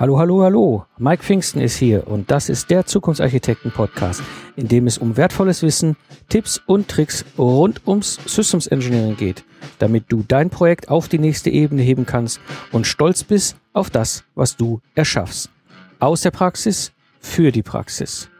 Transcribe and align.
Hallo, 0.00 0.18
hallo, 0.18 0.42
hallo. 0.42 0.86
Mike 0.96 1.22
Pfingsten 1.22 1.60
ist 1.60 1.76
hier 1.76 2.06
und 2.06 2.30
das 2.30 2.48
ist 2.48 2.70
der 2.70 2.86
Zukunftsarchitekten-Podcast, 2.86 4.22
in 4.56 4.66
dem 4.66 4.86
es 4.86 4.96
um 4.96 5.18
wertvolles 5.18 5.62
Wissen, 5.62 5.94
Tipps 6.30 6.58
und 6.64 6.88
Tricks 6.88 7.22
rund 7.36 7.86
ums 7.86 8.18
Systems 8.24 8.66
Engineering 8.66 9.18
geht, 9.18 9.44
damit 9.78 10.04
du 10.08 10.24
dein 10.26 10.48
Projekt 10.48 10.88
auf 10.88 11.08
die 11.08 11.18
nächste 11.18 11.50
Ebene 11.50 11.82
heben 11.82 12.06
kannst 12.06 12.40
und 12.72 12.86
stolz 12.86 13.24
bist 13.24 13.56
auf 13.74 13.90
das, 13.90 14.24
was 14.34 14.56
du 14.56 14.80
erschaffst. 14.94 15.50
Aus 15.98 16.22
der 16.22 16.30
Praxis 16.30 16.92
für 17.20 17.52
die 17.52 17.62
Praxis. 17.62 18.30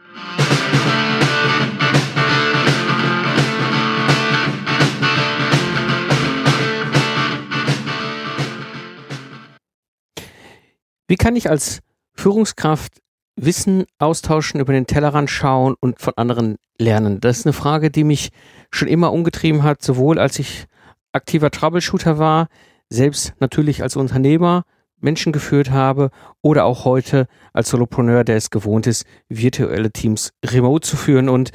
Wie 11.11 11.17
kann 11.17 11.35
ich 11.35 11.49
als 11.49 11.79
Führungskraft 12.13 13.01
Wissen 13.35 13.83
austauschen, 13.99 14.61
über 14.61 14.71
den 14.71 14.87
Tellerrand 14.87 15.29
schauen 15.29 15.75
und 15.77 15.99
von 15.99 16.13
anderen 16.15 16.55
lernen? 16.77 17.19
Das 17.19 17.39
ist 17.39 17.45
eine 17.45 17.51
Frage, 17.51 17.91
die 17.91 18.05
mich 18.05 18.29
schon 18.71 18.87
immer 18.87 19.11
umgetrieben 19.11 19.63
hat, 19.63 19.81
sowohl 19.81 20.19
als 20.19 20.39
ich 20.39 20.67
aktiver 21.11 21.51
Troubleshooter 21.51 22.17
war, 22.17 22.47
selbst 22.89 23.33
natürlich 23.41 23.83
als 23.83 23.97
Unternehmer 23.97 24.63
Menschen 25.01 25.33
geführt 25.33 25.69
habe 25.69 26.11
oder 26.41 26.63
auch 26.63 26.85
heute 26.85 27.27
als 27.51 27.69
Solopreneur, 27.71 28.23
der 28.23 28.37
es 28.37 28.49
gewohnt 28.49 28.87
ist, 28.87 29.05
virtuelle 29.27 29.91
Teams 29.91 30.31
remote 30.45 30.87
zu 30.87 30.95
führen. 30.95 31.27
Und 31.27 31.51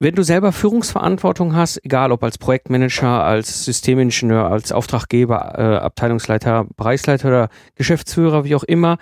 wenn 0.00 0.14
du 0.14 0.22
selber 0.22 0.52
Führungsverantwortung 0.52 1.54
hast, 1.56 1.84
egal 1.84 2.12
ob 2.12 2.22
als 2.22 2.38
Projektmanager, 2.38 3.24
als 3.24 3.64
Systemingenieur, 3.64 4.48
als 4.50 4.70
Auftraggeber, 4.70 5.54
äh, 5.58 5.76
Abteilungsleiter, 5.78 6.66
Bereichsleiter 6.76 7.28
oder 7.28 7.48
Geschäftsführer, 7.74 8.44
wie 8.44 8.54
auch 8.54 8.62
immer, 8.62 8.98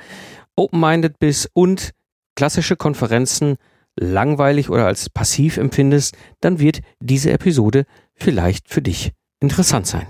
open-minded 0.57 1.19
bist 1.19 1.51
und 1.53 1.91
klassische 2.35 2.77
Konferenzen 2.77 3.57
langweilig 3.95 4.71
oder 4.71 4.87
als 4.87 5.11
passiv 5.11 5.57
empfindest, 5.59 6.17
dann 6.41 6.59
wird 6.59 6.81
diese 7.01 7.31
Episode 7.31 7.85
vielleicht 8.15 8.69
für 8.69 8.83
dich 8.83 9.13
interessant 9.41 9.87
sein. 9.87 10.07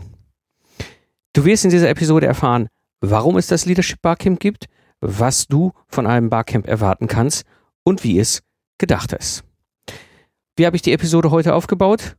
Du 1.33 1.45
wirst 1.45 1.65
in 1.65 1.71
dieser 1.71 1.91
Episode 1.91 2.27
erfahren, 2.27 2.69
warum 3.01 3.37
es 3.37 3.47
das 3.47 3.67
Leadership 3.67 4.01
Barcamp 4.03 4.41
gibt, 4.41 4.67
was 5.01 5.47
du 5.47 5.73
von 5.89 6.07
einem 6.07 6.31
Barcamp 6.31 6.67
erwarten 6.67 7.09
kannst 7.09 7.45
und 7.85 8.05
wie 8.05 8.19
es 8.19 8.43
gedacht 8.79 9.13
ist. 9.13 9.46
Wie 10.57 10.65
habe 10.65 10.75
ich 10.75 10.83
die 10.83 10.93
Episode 10.93 11.31
heute 11.31 11.55
aufgebaut? 11.55 12.17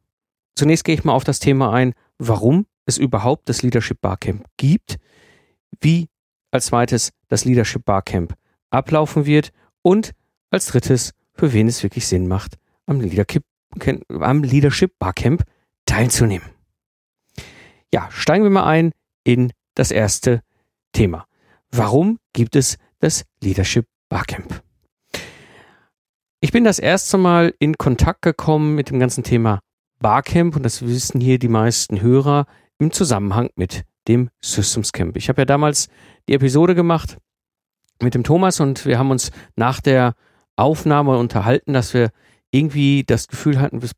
Zunächst 0.56 0.84
gehe 0.84 0.94
ich 0.94 1.04
mal 1.04 1.14
auf 1.14 1.24
das 1.24 1.40
Thema 1.40 1.74
ein, 1.74 1.94
warum 2.20 2.68
es 2.86 3.00
überhaupt 3.00 3.50
das 3.50 3.64
Leadership 3.64 4.00
Barcamp 4.00 4.46
gibt, 4.58 4.98
wie 5.82 6.08
als 6.52 6.68
zweites 6.68 7.12
das 7.30 7.46
Leadership 7.46 7.84
Barcamp 7.84 8.36
ablaufen 8.70 9.26
wird 9.26 9.52
und 9.82 10.12
als 10.52 10.68
drittes, 10.68 11.14
für 11.34 11.52
wen 11.52 11.68
es 11.68 11.82
wirklich 11.82 12.08
Sinn 12.08 12.28
macht, 12.28 12.58
am 12.86 13.02
Leadership, 13.02 13.44
am 14.20 14.44
Leadership 14.44 14.94
Barcamp 15.00 15.44
teilzunehmen. 15.86 16.48
Ja, 17.92 18.08
steigen 18.12 18.44
wir 18.44 18.52
mal 18.52 18.66
ein 18.66 18.92
in 19.24 19.52
das 19.74 19.90
erste 19.90 20.44
Thema. 20.92 21.26
Warum 21.72 22.20
gibt 22.34 22.56
es 22.56 22.78
das 23.00 23.24
Leadership 23.42 23.88
Barcamp? 24.10 24.67
Ich 26.40 26.52
bin 26.52 26.64
das 26.64 26.78
erste 26.78 27.18
Mal 27.18 27.56
in 27.58 27.80
Kontakt 27.80 28.22
gekommen 28.22 28.76
mit 28.76 28.92
dem 28.92 29.00
ganzen 29.00 29.24
Thema 29.24 29.62
Barcamp 30.00 30.56
und 30.56 30.62
das 30.62 30.84
wissen 30.84 31.20
hier 31.20 31.40
die 31.40 31.48
meisten 31.48 32.00
Hörer 32.00 32.46
im 32.78 32.92
Zusammenhang 32.92 33.50
mit 33.56 33.86
dem 34.08 34.30
Systems 34.40 34.92
Camp. 34.92 35.18
Ich 35.18 35.30
habe 35.30 35.42
ja 35.42 35.46
damals 35.46 35.88
die 36.30 36.36
Episode 36.36 36.76
gemacht 36.76 37.18
mit 38.04 38.14
dem 38.14 38.24
Thomas 38.24 38.60
und 38.60 38.86
wir 38.86 39.00
haben 39.00 39.10
uns 39.10 39.32
nach 39.56 39.82
der 39.82 40.14
Aufnahme 40.56 41.18
unterhalten, 41.18 41.74
dass 41.74 41.96
wir 41.96 42.12
irgendwie 42.52 43.04
das 43.04 43.28
Gefühl 43.28 43.60
hatten, 43.60 43.78
es 43.78 43.94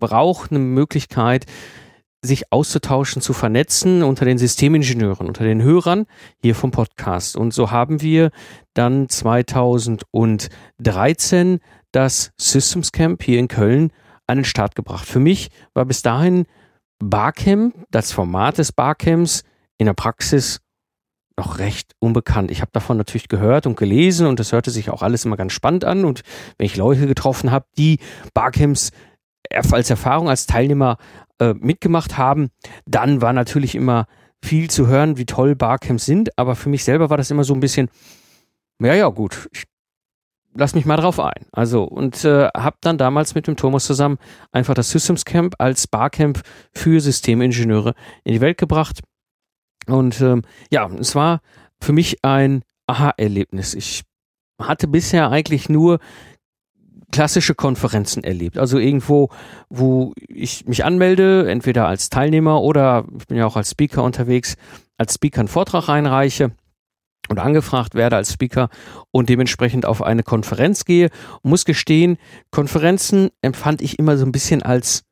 braucht 0.00 0.50
eine 0.50 0.60
Möglichkeit, 0.60 1.44
sich 2.24 2.52
auszutauschen, 2.52 3.20
zu 3.20 3.34
vernetzen 3.34 4.02
unter 4.02 4.24
den 4.24 4.38
Systemingenieuren, 4.38 5.26
unter 5.26 5.44
den 5.44 5.60
Hörern 5.60 6.06
hier 6.40 6.54
vom 6.54 6.70
Podcast. 6.70 7.36
Und 7.36 7.52
so 7.52 7.70
haben 7.70 8.00
wir 8.00 8.30
dann 8.72 9.10
2013 9.10 11.60
das 11.92 12.32
Systems 12.38 12.92
Camp 12.92 13.22
hier 13.22 13.38
in 13.38 13.48
Köln 13.48 13.92
an 14.26 14.38
den 14.38 14.44
Start 14.44 14.74
gebracht. 14.74 15.06
Für 15.06 15.20
mich 15.20 15.50
war 15.74 15.84
bis 15.84 16.02
dahin 16.02 16.46
Barcamp, 16.98 17.74
das 17.90 18.12
Format 18.12 18.58
des 18.58 18.72
Barcamps 18.72 19.42
in 19.78 19.86
der 19.86 19.94
Praxis 19.94 20.60
noch 21.38 21.58
recht 21.58 21.92
unbekannt. 21.98 22.50
Ich 22.50 22.60
habe 22.60 22.70
davon 22.72 22.96
natürlich 22.96 23.28
gehört 23.28 23.66
und 23.66 23.76
gelesen 23.76 24.26
und 24.26 24.38
das 24.38 24.52
hörte 24.52 24.70
sich 24.70 24.90
auch 24.90 25.02
alles 25.02 25.24
immer 25.24 25.36
ganz 25.36 25.52
spannend 25.52 25.84
an. 25.84 26.04
Und 26.04 26.22
wenn 26.58 26.66
ich 26.66 26.76
Leute 26.76 27.06
getroffen 27.06 27.50
habe, 27.50 27.66
die 27.78 27.98
Barcamps 28.34 28.90
als 29.50 29.90
Erfahrung 29.90 30.28
als 30.28 30.46
Teilnehmer 30.46 30.98
äh, 31.38 31.54
mitgemacht 31.54 32.16
haben, 32.16 32.50
dann 32.86 33.20
war 33.20 33.32
natürlich 33.32 33.74
immer 33.74 34.06
viel 34.44 34.70
zu 34.70 34.86
hören, 34.86 35.18
wie 35.18 35.26
toll 35.26 35.54
Barcamps 35.54 36.04
sind. 36.04 36.36
Aber 36.38 36.54
für 36.54 36.68
mich 36.68 36.84
selber 36.84 37.10
war 37.10 37.16
das 37.16 37.30
immer 37.30 37.44
so 37.44 37.54
ein 37.54 37.60
bisschen, 37.60 37.88
ja, 38.80 38.94
ja, 38.94 39.08
gut, 39.08 39.48
ich 39.52 39.64
lass 40.54 40.74
mich 40.74 40.84
mal 40.84 40.96
drauf 40.96 41.18
ein. 41.20 41.46
Also, 41.52 41.84
und 41.84 42.24
äh, 42.24 42.48
habe 42.56 42.76
dann 42.80 42.98
damals 42.98 43.34
mit 43.34 43.46
dem 43.46 43.56
Thomas 43.56 43.86
zusammen 43.86 44.18
einfach 44.50 44.74
das 44.74 44.90
Systems 44.90 45.24
Camp 45.24 45.54
als 45.58 45.86
Barcamp 45.86 46.42
für 46.72 47.00
Systemingenieure 47.00 47.94
in 48.24 48.32
die 48.32 48.40
Welt 48.40 48.58
gebracht. 48.58 49.00
Und 49.86 50.20
ähm, 50.20 50.42
ja, 50.70 50.88
es 50.98 51.14
war 51.14 51.40
für 51.80 51.92
mich 51.92 52.24
ein 52.24 52.62
Aha-Erlebnis. 52.86 53.74
Ich 53.74 54.02
hatte 54.60 54.86
bisher 54.86 55.30
eigentlich 55.30 55.68
nur 55.68 55.98
klassische 57.10 57.54
Konferenzen 57.54 58.24
erlebt. 58.24 58.58
Also 58.58 58.78
irgendwo, 58.78 59.28
wo 59.68 60.14
ich 60.16 60.66
mich 60.66 60.84
anmelde, 60.84 61.48
entweder 61.50 61.86
als 61.86 62.08
Teilnehmer 62.08 62.62
oder 62.62 63.04
ich 63.18 63.26
bin 63.26 63.36
ja 63.36 63.46
auch 63.46 63.56
als 63.56 63.70
Speaker 63.70 64.02
unterwegs, 64.02 64.56
als 64.96 65.14
Speaker 65.14 65.40
einen 65.40 65.48
Vortrag 65.48 65.88
einreiche 65.88 66.52
und 67.28 67.38
angefragt 67.38 67.94
werde 67.94 68.16
als 68.16 68.32
Speaker 68.32 68.68
und 69.10 69.28
dementsprechend 69.28 69.86
auf 69.86 70.02
eine 70.02 70.22
Konferenz 70.22 70.84
gehe. 70.84 71.10
Und 71.42 71.50
muss 71.50 71.64
gestehen, 71.64 72.18
Konferenzen 72.50 73.30
empfand 73.40 73.80
ich 73.82 73.98
immer 73.98 74.16
so 74.16 74.24
ein 74.24 74.32
bisschen 74.32 74.62
als 74.62 75.04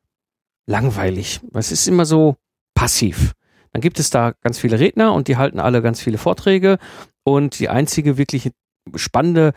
langweilig. 0.67 1.41
Es 1.53 1.71
ist 1.71 1.87
immer 1.87 2.05
so 2.05 2.35
passiv. 2.75 3.33
Dann 3.73 3.81
gibt 3.81 3.99
es 3.99 4.09
da 4.09 4.33
ganz 4.41 4.59
viele 4.59 4.79
Redner 4.79 5.13
und 5.13 5.27
die 5.27 5.37
halten 5.37 5.59
alle 5.59 5.81
ganz 5.81 6.01
viele 6.01 6.17
Vorträge 6.17 6.77
und 7.23 7.59
die 7.59 7.69
einzige 7.69 8.17
wirklich 8.17 8.51
spannende 8.95 9.53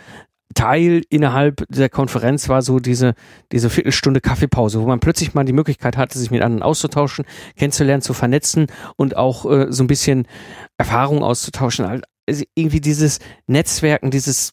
Teil 0.54 1.02
innerhalb 1.10 1.64
der 1.68 1.88
Konferenz 1.88 2.48
war 2.48 2.62
so 2.62 2.78
diese, 2.78 3.14
diese 3.50 3.70
Viertelstunde 3.70 4.20
Kaffeepause, 4.20 4.80
wo 4.80 4.86
man 4.86 5.00
plötzlich 5.00 5.34
mal 5.34 5.44
die 5.44 5.52
Möglichkeit 5.52 5.96
hatte, 5.96 6.18
sich 6.18 6.30
mit 6.30 6.42
anderen 6.42 6.62
auszutauschen, 6.62 7.24
kennenzulernen, 7.56 8.02
zu 8.02 8.14
vernetzen 8.14 8.66
und 8.96 9.16
auch 9.16 9.50
äh, 9.50 9.66
so 9.70 9.82
ein 9.82 9.88
bisschen 9.88 10.28
Erfahrung 10.78 11.24
auszutauschen 11.24 11.84
irgendwie 12.26 12.80
dieses 12.80 13.18
Netzwerken, 13.46 14.10
dieses 14.10 14.52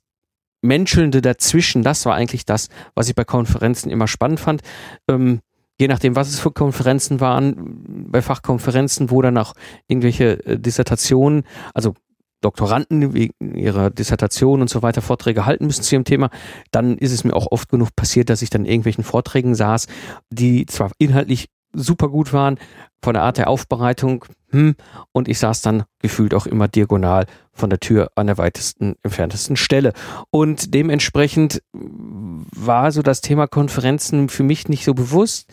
Menschelnde 0.62 1.22
dazwischen, 1.22 1.84
das 1.84 2.06
war 2.06 2.16
eigentlich 2.16 2.46
das, 2.46 2.70
was 2.94 3.10
ich 3.10 3.16
bei 3.16 3.24
Konferenzen 3.24 3.90
immer 3.90 4.08
spannend 4.08 4.40
fand. 4.40 4.62
Ähm, 5.08 5.40
je 5.80 5.88
nachdem, 5.88 6.16
was 6.16 6.30
es 6.30 6.40
für 6.40 6.52
Konferenzen 6.52 7.20
waren, 7.20 8.08
bei 8.12 8.22
Fachkonferenzen, 8.22 9.10
wo 9.10 9.22
dann 9.22 9.38
auch 9.38 9.54
irgendwelche 9.88 10.46
äh, 10.46 10.60
Dissertationen, 10.60 11.44
also 11.74 11.96
Doktoranden 12.42 13.14
wegen 13.14 13.56
ihrer 13.56 13.92
Dissertation 13.92 14.62
und 14.62 14.70
so 14.70 14.82
weiter 14.82 15.02
Vorträge 15.02 15.46
halten 15.46 15.66
müssen 15.68 15.84
zu 15.84 15.96
ihrem 15.96 16.06
Thema, 16.06 16.30
dann 16.72 16.98
ist 16.98 17.12
es 17.12 17.24
mir 17.24 17.36
auch 17.36 17.52
oft 17.52 17.70
genug 17.70 17.96
passiert, 17.96 18.30
dass 18.30 18.42
ich 18.42 18.50
dann 18.50 18.66
irgendwelchen 18.66 19.04
Vorträgen 19.04 19.54
saß, 19.54 19.88
die 20.32 20.66
zwar 20.66 20.92
inhaltlich 20.98 21.50
super 21.74 22.10
gut 22.10 22.34
waren, 22.34 22.58
von 23.04 23.14
der 23.14 23.24
Art 23.24 23.38
der 23.38 23.48
Aufbereitung, 23.48 24.26
hm, 24.52 24.76
und 25.12 25.28
ich 25.28 25.40
saß 25.40 25.62
dann 25.62 25.84
gefühlt 26.00 26.34
auch 26.34 26.46
immer 26.46 26.68
diagonal 26.68 27.26
von 27.54 27.70
der 27.70 27.80
Tür 27.80 28.12
an 28.16 28.28
der 28.28 28.38
weitesten, 28.38 28.96
entferntesten 29.04 29.56
Stelle. 29.56 29.94
Und 30.30 30.74
dementsprechend 30.74 31.62
war 31.74 32.92
so 32.92 33.02
das 33.02 33.22
Thema 33.22 33.48
Konferenzen 33.48 34.30
für 34.30 34.44
mich 34.44 34.68
nicht 34.68 34.86
so 34.86 34.94
bewusst, 34.94 35.50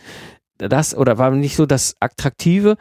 das 0.57 0.95
oder 0.95 1.17
war 1.17 1.31
nicht 1.31 1.55
so 1.55 1.65
das 1.65 1.95
Attraktive, 2.01 2.75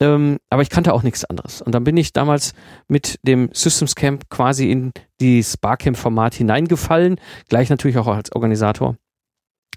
ähm, 0.00 0.38
aber 0.50 0.62
ich 0.62 0.70
kannte 0.70 0.92
auch 0.92 1.02
nichts 1.02 1.24
anderes. 1.24 1.62
Und 1.62 1.74
dann 1.74 1.84
bin 1.84 1.96
ich 1.96 2.12
damals 2.12 2.52
mit 2.88 3.18
dem 3.22 3.50
Systems 3.52 3.94
Camp 3.94 4.30
quasi 4.30 4.70
in 4.70 4.92
die 5.20 5.42
Sparcamp-Format 5.42 6.34
hineingefallen, 6.34 7.20
gleich 7.48 7.70
natürlich 7.70 7.98
auch 7.98 8.06
als 8.06 8.32
Organisator 8.32 8.96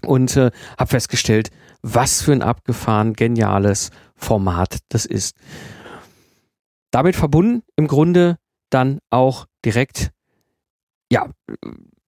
und 0.04 0.36
äh, 0.36 0.50
habe 0.78 0.90
festgestellt, 0.90 1.50
was 1.82 2.22
für 2.22 2.32
ein 2.32 2.42
abgefahren 2.42 3.14
geniales 3.14 3.90
Format 4.14 4.78
das 4.88 5.04
ist. 5.04 5.36
Damit 6.90 7.16
verbunden 7.16 7.62
im 7.76 7.86
Grunde 7.86 8.38
dann 8.70 8.98
auch 9.10 9.46
direkt, 9.64 10.10
ja, 11.10 11.30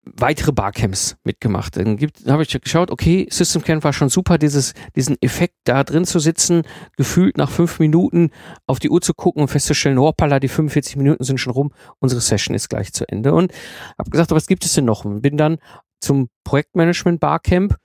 weitere 0.04 0.52
Barcamps 0.52 1.16
mitgemacht. 1.24 1.76
Dann 1.76 1.98
habe 2.26 2.42
ich 2.42 2.60
geschaut, 2.60 2.90
okay, 2.90 3.26
System 3.30 3.62
Camp 3.62 3.84
war 3.84 3.92
schon 3.92 4.08
super, 4.08 4.38
dieses, 4.38 4.74
diesen 4.96 5.16
Effekt 5.20 5.56
da 5.64 5.84
drin 5.84 6.04
zu 6.04 6.18
sitzen, 6.18 6.62
gefühlt 6.96 7.36
nach 7.36 7.50
fünf 7.50 7.78
Minuten 7.78 8.30
auf 8.66 8.78
die 8.78 8.90
Uhr 8.90 9.00
zu 9.00 9.14
gucken 9.14 9.42
und 9.42 9.48
festzustellen, 9.48 9.98
Palla, 10.16 10.40
die 10.40 10.48
45 10.48 10.96
Minuten 10.96 11.24
sind 11.24 11.38
schon 11.38 11.52
rum, 11.52 11.72
unsere 11.98 12.20
Session 12.20 12.54
ist 12.54 12.68
gleich 12.68 12.92
zu 12.92 13.08
Ende. 13.08 13.32
Und 13.34 13.52
habe 13.98 14.10
gesagt, 14.10 14.30
was 14.30 14.46
gibt 14.46 14.64
es 14.64 14.74
denn 14.74 14.84
noch? 14.84 15.04
Und 15.04 15.22
bin 15.22 15.36
dann 15.36 15.58
zum 16.00 16.28
Projektmanagement 16.44 17.20
Barcamp 17.20 17.76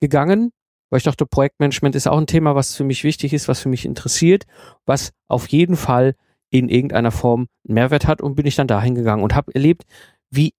gegangen, 0.00 0.52
weil 0.90 0.98
ich 0.98 1.04
dachte, 1.04 1.26
Projektmanagement 1.26 1.96
ist 1.96 2.06
auch 2.06 2.18
ein 2.18 2.26
Thema, 2.26 2.54
was 2.54 2.74
für 2.74 2.84
mich 2.84 3.02
wichtig 3.02 3.32
ist, 3.32 3.48
was 3.48 3.60
für 3.60 3.68
mich 3.68 3.84
interessiert, 3.84 4.44
was 4.84 5.12
auf 5.28 5.48
jeden 5.48 5.76
Fall 5.76 6.14
in 6.58 6.68
irgendeiner 6.68 7.10
Form 7.10 7.48
einen 7.66 7.74
Mehrwert 7.74 8.06
hat 8.06 8.20
und 8.20 8.34
bin 8.34 8.46
ich 8.46 8.56
dann 8.56 8.68
dahin 8.68 8.94
gegangen 8.94 9.22
und 9.22 9.34
habe 9.34 9.54
erlebt, 9.54 9.84
wie 10.30 10.54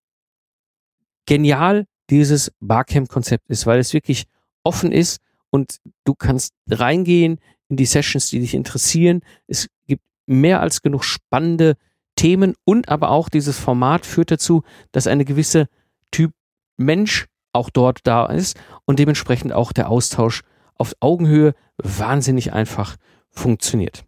genial 1.26 1.86
dieses 2.10 2.52
Barcamp-Konzept 2.60 3.50
ist, 3.50 3.66
weil 3.66 3.80
es 3.80 3.94
wirklich 3.94 4.26
offen 4.64 4.92
ist 4.92 5.20
und 5.50 5.78
du 6.06 6.16
kannst 6.16 6.54
reingehen 6.70 7.40
in 7.70 7.78
die 7.78 7.86
Sessions, 7.86 8.30
die 8.30 8.40
dich 8.40 8.54
interessieren. 8.54 9.22
Es 9.48 9.68
gibt 9.88 10.04
mehr 10.26 10.62
als 10.62 10.82
genug 10.82 11.04
spannende 11.04 11.76
Themen 12.16 12.56
und 12.66 12.90
aber 12.90 13.12
auch 13.12 13.30
dieses 13.30 13.60
Format 13.60 14.06
führt 14.06 14.32
dazu, 14.32 14.64
dass 14.92 15.08
eine 15.08 15.26
gewisse 15.26 15.68
Typ 16.12 16.32
Mensch 16.78 17.28
auch 17.54 17.70
dort 17.70 18.00
da 18.04 18.26
ist 18.26 18.58
und 18.86 19.00
dementsprechend 19.00 19.54
auch 19.54 19.72
der 19.72 19.90
Austausch 19.90 20.44
auf 20.76 20.94
Augenhöhe 21.00 21.54
wahnsinnig 21.78 22.54
einfach 22.54 22.98
funktioniert. 23.30 24.07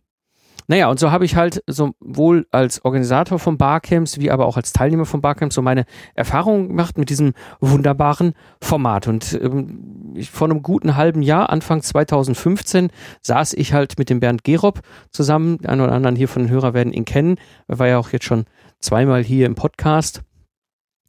Naja, 0.70 0.88
und 0.88 1.00
so 1.00 1.10
habe 1.10 1.26
ich 1.26 1.36
halt 1.36 1.64
sowohl 1.66 2.46
als 2.52 2.86
Organisator 2.86 3.40
von 3.40 3.58
Barcamps 3.58 4.20
wie 4.20 4.30
aber 4.30 4.46
auch 4.46 4.56
als 4.56 4.72
Teilnehmer 4.72 5.06
von 5.06 5.20
Barcamps 5.20 5.56
so 5.56 5.64
meine 5.64 5.86
Erfahrungen 6.14 6.68
gemacht 6.68 6.96
mit 6.96 7.10
diesem 7.10 7.34
wunderbaren 7.60 8.34
Format. 8.62 9.08
Und 9.08 9.34
ähm, 9.42 10.14
ich, 10.14 10.30
vor 10.30 10.48
einem 10.48 10.62
guten 10.62 10.96
halben 10.96 11.24
Jahr, 11.24 11.50
Anfang 11.50 11.82
2015, 11.82 12.92
saß 13.24 13.54
ich 13.54 13.74
halt 13.74 13.98
mit 13.98 14.12
dem 14.12 14.20
Bernd 14.20 14.44
Gerob 14.44 14.82
zusammen. 15.10 15.58
Die 15.58 15.68
einen 15.68 15.82
oder 15.82 15.94
anderen 15.94 16.16
hier 16.16 16.28
von 16.28 16.44
den 16.44 16.52
Hörern 16.52 16.76
werden 16.76 16.94
ihn 16.94 17.06
kennen. 17.06 17.38
Er 17.68 17.80
war 17.80 17.88
ja 17.88 17.98
auch 17.98 18.12
jetzt 18.12 18.26
schon 18.26 18.46
zweimal 18.80 19.24
hier 19.24 19.48
im 19.48 19.56
Podcast. 19.56 20.22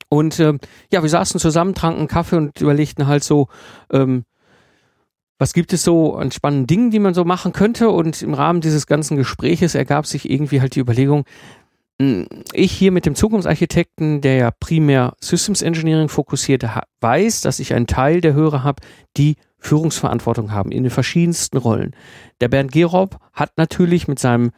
Und 0.08 0.40
ähm, 0.40 0.58
ja, 0.90 1.02
wir 1.02 1.10
saßen 1.10 1.38
zusammen, 1.38 1.74
tranken 1.74 2.08
Kaffee 2.08 2.36
und 2.36 2.58
überlegten 2.62 3.06
halt 3.06 3.24
so, 3.24 3.48
ähm, 3.92 4.24
was 5.40 5.54
gibt 5.54 5.72
es 5.72 5.82
so 5.82 6.16
an 6.16 6.30
spannenden 6.30 6.66
Dingen, 6.66 6.90
die 6.90 6.98
man 6.98 7.14
so 7.14 7.24
machen 7.24 7.52
könnte? 7.52 7.88
Und 7.88 8.20
im 8.20 8.34
Rahmen 8.34 8.60
dieses 8.60 8.86
ganzen 8.86 9.16
Gespräches 9.16 9.74
ergab 9.74 10.06
sich 10.06 10.30
irgendwie 10.30 10.60
halt 10.60 10.74
die 10.74 10.80
Überlegung, 10.80 11.24
hm, 11.98 12.26
ich 12.52 12.72
hier 12.72 12.92
mit 12.92 13.06
dem 13.06 13.14
Zukunftsarchitekten, 13.14 14.20
der 14.20 14.34
ja 14.34 14.50
primär 14.50 15.14
Systems 15.18 15.62
Engineering 15.62 16.10
fokussiert, 16.10 16.64
weiß, 17.00 17.40
dass 17.40 17.58
ich 17.58 17.72
einen 17.72 17.86
Teil 17.86 18.20
der 18.20 18.34
Hörer 18.34 18.62
habe, 18.64 18.82
die 19.16 19.36
Führungsverantwortung 19.58 20.52
haben 20.52 20.72
in 20.72 20.82
den 20.82 20.90
verschiedensten 20.90 21.56
Rollen. 21.56 21.96
Der 22.42 22.48
Bernd 22.48 22.72
Gerob 22.72 23.16
hat 23.32 23.56
natürlich 23.56 24.08
mit 24.08 24.18
seinem 24.18 24.50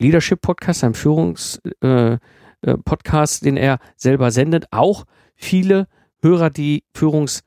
Leadership 0.00 0.40
Podcast, 0.40 0.80
seinem 0.80 0.94
Führungspodcast, 0.94 1.82
äh, 1.82 2.18
äh 2.64 3.44
den 3.44 3.58
er 3.58 3.78
selber 3.96 4.30
sendet, 4.30 4.68
auch 4.70 5.04
viele 5.34 5.86
Hörer, 6.22 6.48
die 6.48 6.84
Führungs 6.94 7.42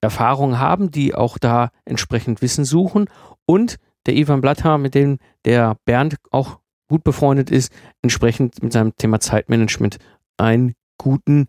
Erfahrung 0.00 0.58
haben, 0.58 0.90
die 0.90 1.14
auch 1.14 1.38
da 1.38 1.70
entsprechend 1.84 2.42
Wissen 2.42 2.64
suchen. 2.64 3.06
Und 3.46 3.76
der 4.06 4.16
Ivan 4.16 4.40
Blatter, 4.40 4.78
mit 4.78 4.94
dem 4.94 5.18
der 5.44 5.76
Bernd 5.84 6.16
auch 6.30 6.60
gut 6.88 7.04
befreundet 7.04 7.50
ist, 7.50 7.72
entsprechend 8.02 8.62
mit 8.62 8.72
seinem 8.72 8.94
Thema 8.96 9.20
Zeitmanagement 9.20 9.98
einen 10.36 10.74
guten 10.98 11.48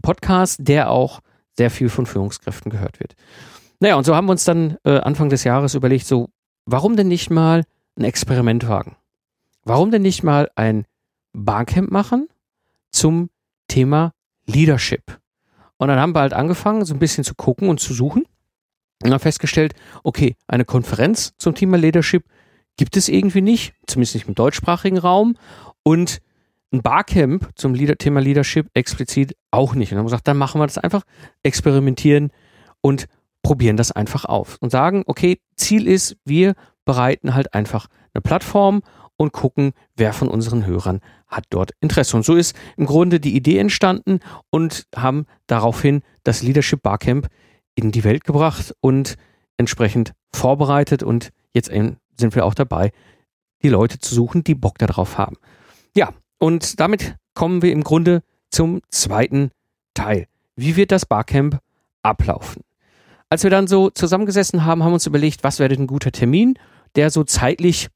Podcast, 0.00 0.58
der 0.62 0.90
auch 0.90 1.20
sehr 1.56 1.70
viel 1.70 1.88
von 1.88 2.06
Führungskräften 2.06 2.70
gehört 2.70 3.00
wird. 3.00 3.14
Naja, 3.80 3.96
und 3.96 4.04
so 4.04 4.14
haben 4.14 4.26
wir 4.26 4.32
uns 4.32 4.44
dann 4.44 4.76
äh, 4.84 4.98
Anfang 4.98 5.28
des 5.28 5.44
Jahres 5.44 5.74
überlegt, 5.74 6.06
so, 6.06 6.30
warum 6.66 6.96
denn 6.96 7.08
nicht 7.08 7.30
mal 7.30 7.64
ein 7.96 8.04
Experiment 8.04 8.68
wagen? 8.68 8.96
Warum 9.64 9.90
denn 9.90 10.02
nicht 10.02 10.22
mal 10.22 10.50
ein 10.54 10.86
Barcamp 11.32 11.90
machen 11.90 12.28
zum 12.90 13.30
Thema 13.68 14.12
Leadership? 14.46 15.21
Und 15.82 15.88
dann 15.88 15.98
haben 15.98 16.14
wir 16.14 16.20
halt 16.20 16.32
angefangen, 16.32 16.84
so 16.84 16.94
ein 16.94 17.00
bisschen 17.00 17.24
zu 17.24 17.34
gucken 17.34 17.68
und 17.68 17.80
zu 17.80 17.92
suchen. 17.92 18.24
Und 19.02 19.10
dann 19.10 19.18
festgestellt, 19.18 19.74
okay, 20.04 20.36
eine 20.46 20.64
Konferenz 20.64 21.34
zum 21.38 21.56
Thema 21.56 21.76
Leadership 21.76 22.24
gibt 22.76 22.96
es 22.96 23.08
irgendwie 23.08 23.40
nicht, 23.40 23.74
zumindest 23.88 24.14
nicht 24.14 24.28
im 24.28 24.36
deutschsprachigen 24.36 24.98
Raum. 24.98 25.36
Und 25.82 26.20
ein 26.72 26.82
Barcamp 26.82 27.50
zum 27.56 27.74
Leader 27.74 27.96
Thema 27.96 28.20
Leadership 28.20 28.70
explizit 28.74 29.36
auch 29.50 29.74
nicht. 29.74 29.90
Und 29.90 29.98
haben 29.98 30.06
gesagt, 30.06 30.28
dann 30.28 30.36
machen 30.36 30.60
wir 30.60 30.68
das 30.68 30.78
einfach, 30.78 31.02
experimentieren 31.42 32.30
und 32.80 33.08
probieren 33.42 33.76
das 33.76 33.90
einfach 33.90 34.24
auf. 34.24 34.58
Und 34.60 34.70
sagen, 34.70 35.02
okay, 35.06 35.40
Ziel 35.56 35.88
ist, 35.88 36.16
wir 36.24 36.54
bereiten 36.84 37.34
halt 37.34 37.54
einfach 37.54 37.88
eine 38.14 38.22
Plattform 38.22 38.82
und 39.16 39.32
gucken, 39.32 39.72
wer 39.96 40.12
von 40.12 40.28
unseren 40.28 40.64
Hörern 40.64 41.00
hat 41.32 41.46
dort 41.50 41.72
Interesse. 41.80 42.16
Und 42.16 42.24
so 42.24 42.36
ist 42.36 42.54
im 42.76 42.86
Grunde 42.86 43.18
die 43.18 43.34
Idee 43.34 43.58
entstanden 43.58 44.20
und 44.50 44.86
haben 44.94 45.26
daraufhin 45.46 46.02
das 46.22 46.42
Leadership 46.42 46.82
Barcamp 46.82 47.28
in 47.74 47.90
die 47.90 48.04
Welt 48.04 48.24
gebracht 48.24 48.74
und 48.80 49.16
entsprechend 49.56 50.12
vorbereitet. 50.32 51.02
Und 51.02 51.30
jetzt 51.52 51.70
sind 51.70 52.34
wir 52.34 52.44
auch 52.44 52.54
dabei, 52.54 52.92
die 53.62 53.70
Leute 53.70 53.98
zu 53.98 54.14
suchen, 54.14 54.44
die 54.44 54.54
Bock 54.54 54.78
darauf 54.78 55.18
haben. 55.18 55.36
Ja, 55.96 56.10
und 56.38 56.78
damit 56.80 57.16
kommen 57.34 57.62
wir 57.62 57.72
im 57.72 57.82
Grunde 57.82 58.22
zum 58.50 58.82
zweiten 58.90 59.50
Teil. 59.94 60.26
Wie 60.54 60.76
wird 60.76 60.92
das 60.92 61.06
Barcamp 61.06 61.58
ablaufen? 62.02 62.62
Als 63.30 63.42
wir 63.44 63.50
dann 63.50 63.66
so 63.66 63.88
zusammengesessen 63.88 64.66
haben, 64.66 64.82
haben 64.82 64.90
wir 64.90 64.94
uns 64.94 65.06
überlegt, 65.06 65.42
was 65.42 65.58
wäre 65.58 65.70
denn 65.70 65.84
ein 65.84 65.86
guter 65.86 66.12
Termin, 66.12 66.58
der 66.94 67.10
so 67.10 67.24
zeitlich 67.24 67.88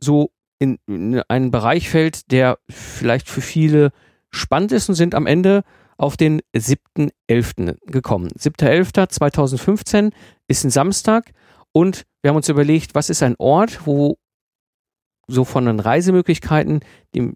so 0.00 0.32
in, 0.60 0.78
in 0.86 1.20
einen 1.28 1.50
Bereich 1.50 1.88
fällt, 1.88 2.30
der 2.30 2.58
vielleicht 2.68 3.28
für 3.28 3.40
viele 3.40 3.90
spannend 4.30 4.70
ist 4.70 4.88
und 4.88 4.94
sind 4.94 5.16
am 5.16 5.26
Ende 5.26 5.64
auf 5.96 6.16
den 6.16 6.40
7.11. 6.54 7.78
gekommen. 7.90 8.28
7.11.2015 8.38 10.12
ist 10.46 10.64
ein 10.64 10.70
Samstag 10.70 11.32
und 11.72 12.04
wir 12.22 12.30
haben 12.30 12.36
uns 12.36 12.48
überlegt, 12.48 12.94
was 12.94 13.10
ist 13.10 13.22
ein 13.22 13.34
Ort, 13.38 13.86
wo 13.86 14.18
so 15.26 15.44
von 15.44 15.66
den 15.66 15.80
Reisemöglichkeiten, 15.80 16.80
die 17.14 17.32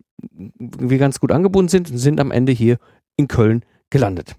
wir 0.59 0.99
ganz 0.99 1.21
gut 1.21 1.33
angebunden 1.33 1.69
sind 1.69 1.91
und 1.91 1.99
sind 1.99 2.21
am 2.21 2.31
Ende 2.31 2.53
hier 2.53 2.79
in 3.17 3.29
Köln 3.29 3.65
gelandet. 3.91 4.37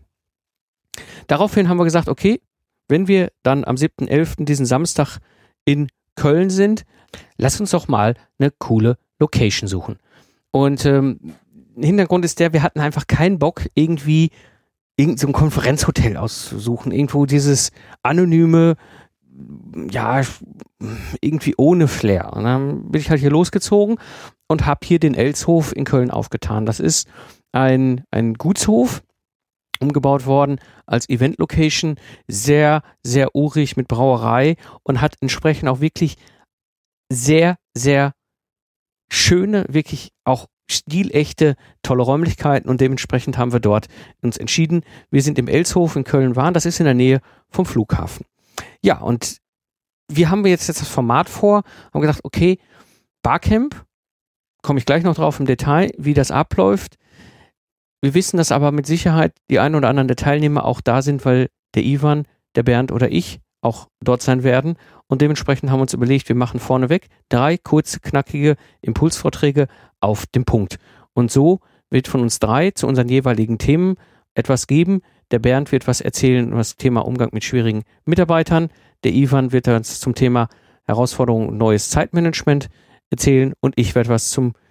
Daraufhin 1.27 1.69
haben 1.69 1.77
wir 1.77 1.85
gesagt, 1.85 2.09
okay, 2.09 2.41
wenn 2.87 3.07
wir 3.07 3.31
dann 3.43 3.63
am 3.63 3.75
7.11. 3.75 4.45
diesen 4.45 4.65
Samstag 4.65 5.19
in 5.65 5.87
Köln 6.15 6.49
sind, 6.49 6.85
lass 7.37 7.59
uns 7.59 7.71
doch 7.71 7.87
mal 7.87 8.15
eine 8.39 8.51
coole 8.51 8.97
Location 9.19 9.67
suchen. 9.67 9.97
Und 10.51 10.85
ähm, 10.85 11.19
Hintergrund 11.77 12.25
ist 12.25 12.39
der, 12.39 12.53
wir 12.53 12.63
hatten 12.63 12.79
einfach 12.79 13.07
keinen 13.07 13.39
Bock, 13.39 13.67
irgendwie 13.73 14.31
irgendein 14.97 15.27
so 15.27 15.31
Konferenzhotel 15.33 16.17
auszusuchen. 16.17 16.91
Irgendwo 16.91 17.25
dieses 17.25 17.71
anonyme, 18.03 18.75
ja, 19.91 20.21
irgendwie 21.19 21.55
ohne 21.57 21.87
Flair. 21.87 22.33
Und 22.33 22.45
dann 22.45 22.91
bin 22.91 23.01
ich 23.01 23.09
halt 23.09 23.19
hier 23.19 23.31
losgezogen 23.31 23.97
und 24.47 24.65
habe 24.65 24.85
hier 24.85 24.99
den 24.99 25.15
Elshof 25.15 25.75
in 25.75 25.83
Köln 25.83 26.11
aufgetan. 26.11 26.65
Das 26.65 26.79
ist 26.79 27.07
ein, 27.51 28.03
ein 28.11 28.35
Gutshof, 28.35 29.03
umgebaut 29.79 30.25
worden 30.25 30.59
als 30.85 31.09
Event-Location. 31.09 31.95
Sehr, 32.27 32.81
sehr 33.03 33.35
urig 33.35 33.77
mit 33.77 33.87
Brauerei 33.87 34.55
und 34.83 35.01
hat 35.01 35.15
entsprechend 35.21 35.69
auch 35.69 35.81
wirklich 35.81 36.17
sehr, 37.11 37.57
sehr 37.73 38.13
schöne, 39.09 39.65
wirklich 39.69 40.11
auch 40.23 40.47
stilechte, 40.69 41.55
tolle 41.83 42.03
Räumlichkeiten 42.03 42.69
und 42.69 42.81
dementsprechend 42.81 43.37
haben 43.37 43.53
wir 43.53 43.59
dort 43.59 43.87
uns 44.21 44.37
entschieden. 44.37 44.81
Wir 45.11 45.21
sind 45.21 45.37
im 45.37 45.47
Elshof 45.47 45.95
in 45.95 46.03
Köln 46.03 46.35
waren, 46.35 46.53
das 46.53 46.65
ist 46.65 46.79
in 46.79 46.85
der 46.85 46.95
Nähe 46.95 47.21
vom 47.49 47.65
Flughafen. 47.65 48.25
Ja, 48.81 48.99
und 48.99 49.37
wir 50.07 50.29
haben 50.29 50.45
jetzt 50.45 50.69
das 50.69 50.87
Format 50.87 51.29
vor, 51.29 51.63
haben 51.93 52.01
gedacht, 52.01 52.21
okay, 52.23 52.59
Barcamp, 53.21 53.85
komme 54.61 54.79
ich 54.79 54.85
gleich 54.85 55.03
noch 55.03 55.15
drauf 55.15 55.39
im 55.39 55.45
Detail, 55.45 55.91
wie 55.97 56.13
das 56.13 56.31
abläuft. 56.31 56.97
Wir 58.05 58.13
wissen, 58.13 58.37
dass 58.37 58.51
aber 58.51 58.71
mit 58.71 58.85
Sicherheit 58.85 59.33
die 59.49 59.57
einen 59.57 59.73
oder 59.73 59.89
anderen 59.89 60.07
der 60.07 60.15
Teilnehmer 60.15 60.65
auch 60.65 60.79
da 60.79 61.01
sind, 61.01 61.25
weil 61.25 61.49
der 61.73 61.83
Ivan, 61.83 62.27
der 62.53 62.61
Bernd 62.61 62.91
oder 62.91 63.11
ich 63.11 63.39
auch 63.61 63.87
dort 63.99 64.21
sein 64.21 64.43
werden. 64.43 64.75
Und 65.07 65.23
dementsprechend 65.23 65.71
haben 65.71 65.79
wir 65.79 65.81
uns 65.81 65.95
überlegt, 65.95 66.29
wir 66.29 66.35
machen 66.35 66.59
vorneweg 66.59 67.07
drei 67.29 67.57
kurze, 67.57 67.99
knackige 67.99 68.57
Impulsvorträge 68.81 69.65
auf 70.01 70.27
dem 70.27 70.45
Punkt. 70.45 70.77
Und 71.13 71.31
so 71.31 71.61
wird 71.89 72.07
von 72.07 72.21
uns 72.21 72.37
drei 72.37 72.69
zu 72.69 72.85
unseren 72.85 73.09
jeweiligen 73.09 73.57
Themen 73.57 73.95
etwas 74.35 74.67
geben. 74.67 75.01
Der 75.31 75.39
Bernd 75.39 75.71
wird 75.71 75.87
was 75.87 75.99
erzählen 75.99 76.49
über 76.49 76.57
das 76.57 76.75
Thema 76.75 77.07
Umgang 77.07 77.29
mit 77.31 77.43
schwierigen 77.43 77.85
Mitarbeitern. 78.05 78.69
Der 79.03 79.13
Ivan 79.13 79.51
wird 79.51 79.67
uns 79.67 79.99
zum 79.99 80.13
Thema 80.13 80.47
Herausforderungen 80.83 81.49
und 81.49 81.57
neues 81.57 81.89
Zeitmanagement 81.89 82.69
erzählen. 83.09 83.53
Und 83.61 83.73
ich 83.77 83.95
werde 83.95 84.09
was 84.09 84.29
zum 84.29 84.51
Thema 84.51 84.64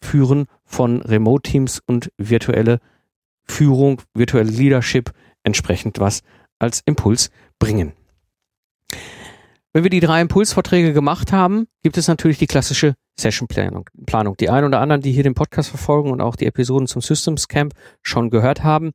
Führen 0.00 0.46
von 0.64 1.02
Remote-Teams 1.02 1.80
und 1.86 2.10
virtuelle 2.16 2.80
Führung, 3.44 4.00
virtuelle 4.14 4.50
Leadership 4.50 5.12
entsprechend 5.42 5.98
was 5.98 6.22
als 6.58 6.82
Impuls 6.86 7.30
bringen. 7.58 7.92
Wenn 9.72 9.84
wir 9.84 9.90
die 9.90 10.00
drei 10.00 10.20
Impulsvorträge 10.20 10.92
gemacht 10.92 11.32
haben, 11.32 11.66
gibt 11.82 11.96
es 11.96 12.06
natürlich 12.06 12.38
die 12.38 12.46
klassische 12.46 12.94
Sessionplanung. 13.18 13.88
Planung. 14.06 14.36
Die 14.36 14.50
einen 14.50 14.66
oder 14.66 14.80
anderen, 14.80 15.00
die 15.00 15.12
hier 15.12 15.22
den 15.22 15.34
Podcast 15.34 15.70
verfolgen 15.70 16.10
und 16.10 16.20
auch 16.20 16.36
die 16.36 16.46
Episoden 16.46 16.86
zum 16.86 17.00
Systems 17.00 17.48
Camp 17.48 17.72
schon 18.02 18.30
gehört 18.30 18.62
haben, 18.62 18.92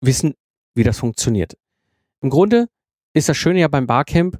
wissen, 0.00 0.34
wie 0.74 0.82
das 0.82 0.98
funktioniert. 0.98 1.56
Im 2.20 2.30
Grunde 2.30 2.68
ist 3.12 3.28
das 3.28 3.36
Schöne 3.36 3.60
ja 3.60 3.68
beim 3.68 3.86
Barcamp, 3.86 4.38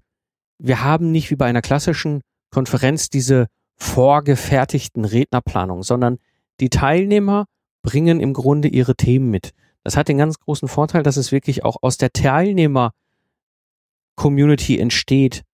wir 0.58 0.82
haben 0.82 1.12
nicht 1.12 1.30
wie 1.30 1.36
bei 1.36 1.46
einer 1.46 1.62
klassischen 1.62 2.22
Konferenz 2.50 3.10
diese 3.10 3.46
vorgefertigten 3.78 5.04
Rednerplanungen, 5.04 5.82
sondern 5.82 6.18
die 6.60 6.70
Teilnehmer 6.70 7.46
bringen 7.82 8.20
im 8.20 8.32
Grunde 8.32 8.68
ihre 8.68 8.94
Themen 8.96 9.30
mit. 9.30 9.52
Das 9.84 9.96
hat 9.96 10.08
den 10.08 10.18
ganz 10.18 10.40
großen 10.40 10.66
Vorteil, 10.68 11.02
dass 11.02 11.16
es 11.16 11.32
wirklich 11.32 11.64
auch 11.64 11.78
aus 11.80 11.96
der 11.96 12.12
Teilnehmer-Community 12.12 14.78
entsteht, 14.78 15.44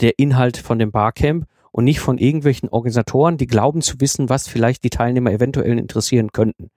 der 0.00 0.18
Inhalt 0.18 0.56
von 0.56 0.78
dem 0.78 0.90
Barcamp 0.92 1.46
und 1.72 1.84
nicht 1.84 2.00
von 2.00 2.16
irgendwelchen 2.18 2.68
Organisatoren, 2.68 3.36
die 3.36 3.48
glauben 3.48 3.82
zu 3.82 4.00
wissen, 4.00 4.28
was 4.28 4.46
vielleicht 4.48 4.84
die 4.84 4.90
Teilnehmer 4.90 5.32
eventuell 5.32 5.76
interessieren 5.76 6.30
könnten. 6.32 6.70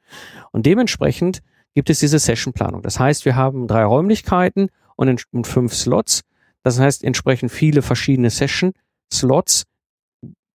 Und 0.51 0.66
dementsprechend 0.66 1.42
gibt 1.75 1.92
es 1.92 2.00
diese 2.00 2.18
Sessionplanung. 2.18 2.82
Das 2.82 3.00
heißt, 3.00 3.25
wir 3.25 3.36
haben 3.36 3.68
drei 3.68 3.86
Räumlichkeiten 3.86 4.70
und 4.96 5.24
fünf 5.46 5.75
Slots. 5.75 6.22
Das 6.63 6.80
heißt, 6.80 7.04
entsprechend 7.04 7.51
viele 7.51 7.84
verschiedene 7.84 8.32
Session-Slots. 8.32 9.66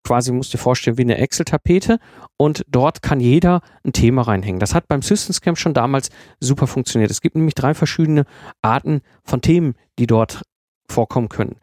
Quasi 0.05 0.33
musst 0.33 0.53
dir 0.53 0.59
vorstellen 0.59 0.99
wie 0.99 1.03
eine 1.03 1.19
Excel-Tapete 1.19 1.99
und 2.37 2.65
dort 2.69 3.03
kann 3.03 3.21
jeder 3.21 3.61
ein 3.85 3.93
Thema 3.93 4.23
reinhängen. 4.23 4.59
Das 4.59 4.75
hat 4.75 4.89
beim 4.89 5.03
Systems 5.03 5.41
Camp 5.41 5.59
schon 5.59 5.75
damals 5.75 6.11
super 6.41 6.67
funktioniert. 6.67 7.11
Es 7.11 7.21
gibt 7.21 7.37
nämlich 7.37 7.55
drei 7.55 7.75
verschiedene 7.75 8.25
Arten 8.63 9.03
von 9.25 9.41
Themen, 9.41 9.75
die 9.99 10.07
dort 10.07 10.43
vorkommen 10.89 11.29
können. 11.29 11.57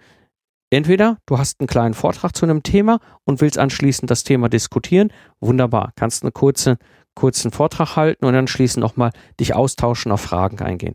Entweder 0.72 1.18
du 1.26 1.38
hast 1.38 1.60
einen 1.60 1.68
kleinen 1.68 1.96
Vortrag 1.96 2.36
zu 2.36 2.46
einem 2.46 2.64
Thema 2.64 3.00
und 3.26 3.42
willst 3.42 3.58
anschließend 3.58 4.10
das 4.10 4.24
Thema 4.24 4.50
diskutieren. 4.50 5.12
Wunderbar. 5.40 5.92
Kannst 5.96 6.24
einen 6.24 6.34
kurzen, 6.34 6.78
kurzen 7.16 7.52
Vortrag 7.52 7.96
halten 7.96 8.26
und 8.26 8.36
anschließend 8.36 8.82
nochmal 8.82 9.12
dich 9.40 9.56
austauschen, 9.56 10.12
auf 10.12 10.22
Fragen 10.22 10.62
eingehen. 10.62 10.94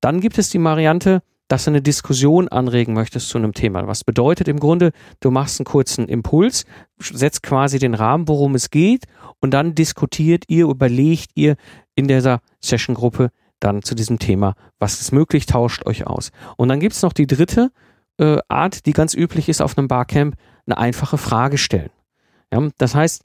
Dann 0.00 0.20
gibt 0.20 0.38
es 0.38 0.50
die 0.50 0.62
Variante, 0.62 1.22
dass 1.48 1.64
du 1.64 1.70
eine 1.70 1.82
Diskussion 1.82 2.48
anregen 2.48 2.94
möchtest 2.94 3.28
zu 3.28 3.38
einem 3.38 3.52
Thema. 3.52 3.86
Was 3.86 4.04
bedeutet 4.04 4.48
im 4.48 4.58
Grunde, 4.58 4.92
du 5.20 5.30
machst 5.30 5.60
einen 5.60 5.66
kurzen 5.66 6.08
Impuls, 6.08 6.64
setzt 6.98 7.42
quasi 7.42 7.78
den 7.78 7.94
Rahmen, 7.94 8.28
worum 8.28 8.54
es 8.54 8.70
geht 8.70 9.04
und 9.40 9.52
dann 9.52 9.74
diskutiert 9.74 10.44
ihr, 10.48 10.66
überlegt 10.66 11.30
ihr 11.34 11.56
in 11.94 12.08
dieser 12.08 12.40
Session-Gruppe 12.60 13.30
dann 13.60 13.82
zu 13.82 13.94
diesem 13.94 14.18
Thema, 14.18 14.54
was 14.78 15.00
ist 15.00 15.12
möglich, 15.12 15.46
tauscht 15.46 15.86
euch 15.86 16.06
aus. 16.06 16.30
Und 16.56 16.68
dann 16.68 16.80
gibt 16.80 16.94
es 16.94 17.02
noch 17.02 17.12
die 17.12 17.26
dritte 17.26 17.70
äh, 18.18 18.38
Art, 18.48 18.86
die 18.86 18.92
ganz 18.92 19.14
üblich 19.14 19.48
ist 19.48 19.62
auf 19.62 19.78
einem 19.78 19.88
Barcamp, 19.88 20.36
eine 20.66 20.78
einfache 20.78 21.18
Frage 21.18 21.58
stellen. 21.58 21.90
Ja, 22.52 22.68
das 22.78 22.94
heißt, 22.94 23.24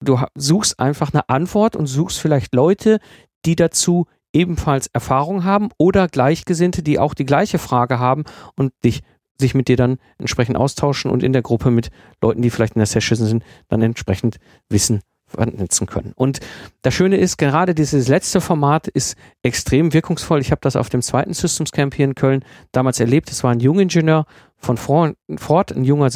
du 0.00 0.20
suchst 0.34 0.78
einfach 0.78 1.12
eine 1.12 1.28
Antwort 1.28 1.74
und 1.76 1.86
suchst 1.86 2.18
vielleicht 2.18 2.54
Leute, 2.54 2.98
die 3.44 3.56
dazu 3.56 4.06
ebenfalls 4.32 4.88
Erfahrung 4.88 5.44
haben 5.44 5.70
oder 5.78 6.08
Gleichgesinnte, 6.08 6.82
die 6.82 6.98
auch 6.98 7.14
die 7.14 7.26
gleiche 7.26 7.58
Frage 7.58 7.98
haben 7.98 8.24
und 8.56 8.72
dich 8.84 9.02
sich 9.38 9.54
mit 9.54 9.68
dir 9.68 9.76
dann 9.76 9.98
entsprechend 10.18 10.56
austauschen 10.56 11.10
und 11.10 11.22
in 11.22 11.32
der 11.32 11.42
Gruppe 11.42 11.70
mit 11.70 11.90
Leuten, 12.22 12.42
die 12.42 12.50
vielleicht 12.50 12.74
in 12.74 12.80
der 12.80 12.86
Session 12.86 13.18
sind, 13.18 13.44
dann 13.68 13.82
entsprechend 13.82 14.38
Wissen 14.70 15.00
vernetzen 15.26 15.86
können. 15.86 16.12
Und 16.14 16.40
das 16.82 16.94
Schöne 16.94 17.16
ist, 17.16 17.36
gerade 17.36 17.74
dieses 17.74 18.08
letzte 18.08 18.40
Format 18.40 18.86
ist 18.88 19.16
extrem 19.42 19.92
wirkungsvoll. 19.92 20.40
Ich 20.40 20.52
habe 20.52 20.60
das 20.62 20.76
auf 20.76 20.88
dem 20.88 21.02
zweiten 21.02 21.34
Systems 21.34 21.72
Camp 21.72 21.94
hier 21.94 22.04
in 22.04 22.14
Köln 22.14 22.44
damals 22.72 23.00
erlebt. 23.00 23.30
Es 23.30 23.42
war 23.42 23.50
ein 23.50 23.60
Jungingenieur 23.60 24.24
von 24.56 24.76
Ford, 24.76 25.16
ein 25.72 25.84
junger 25.84 26.10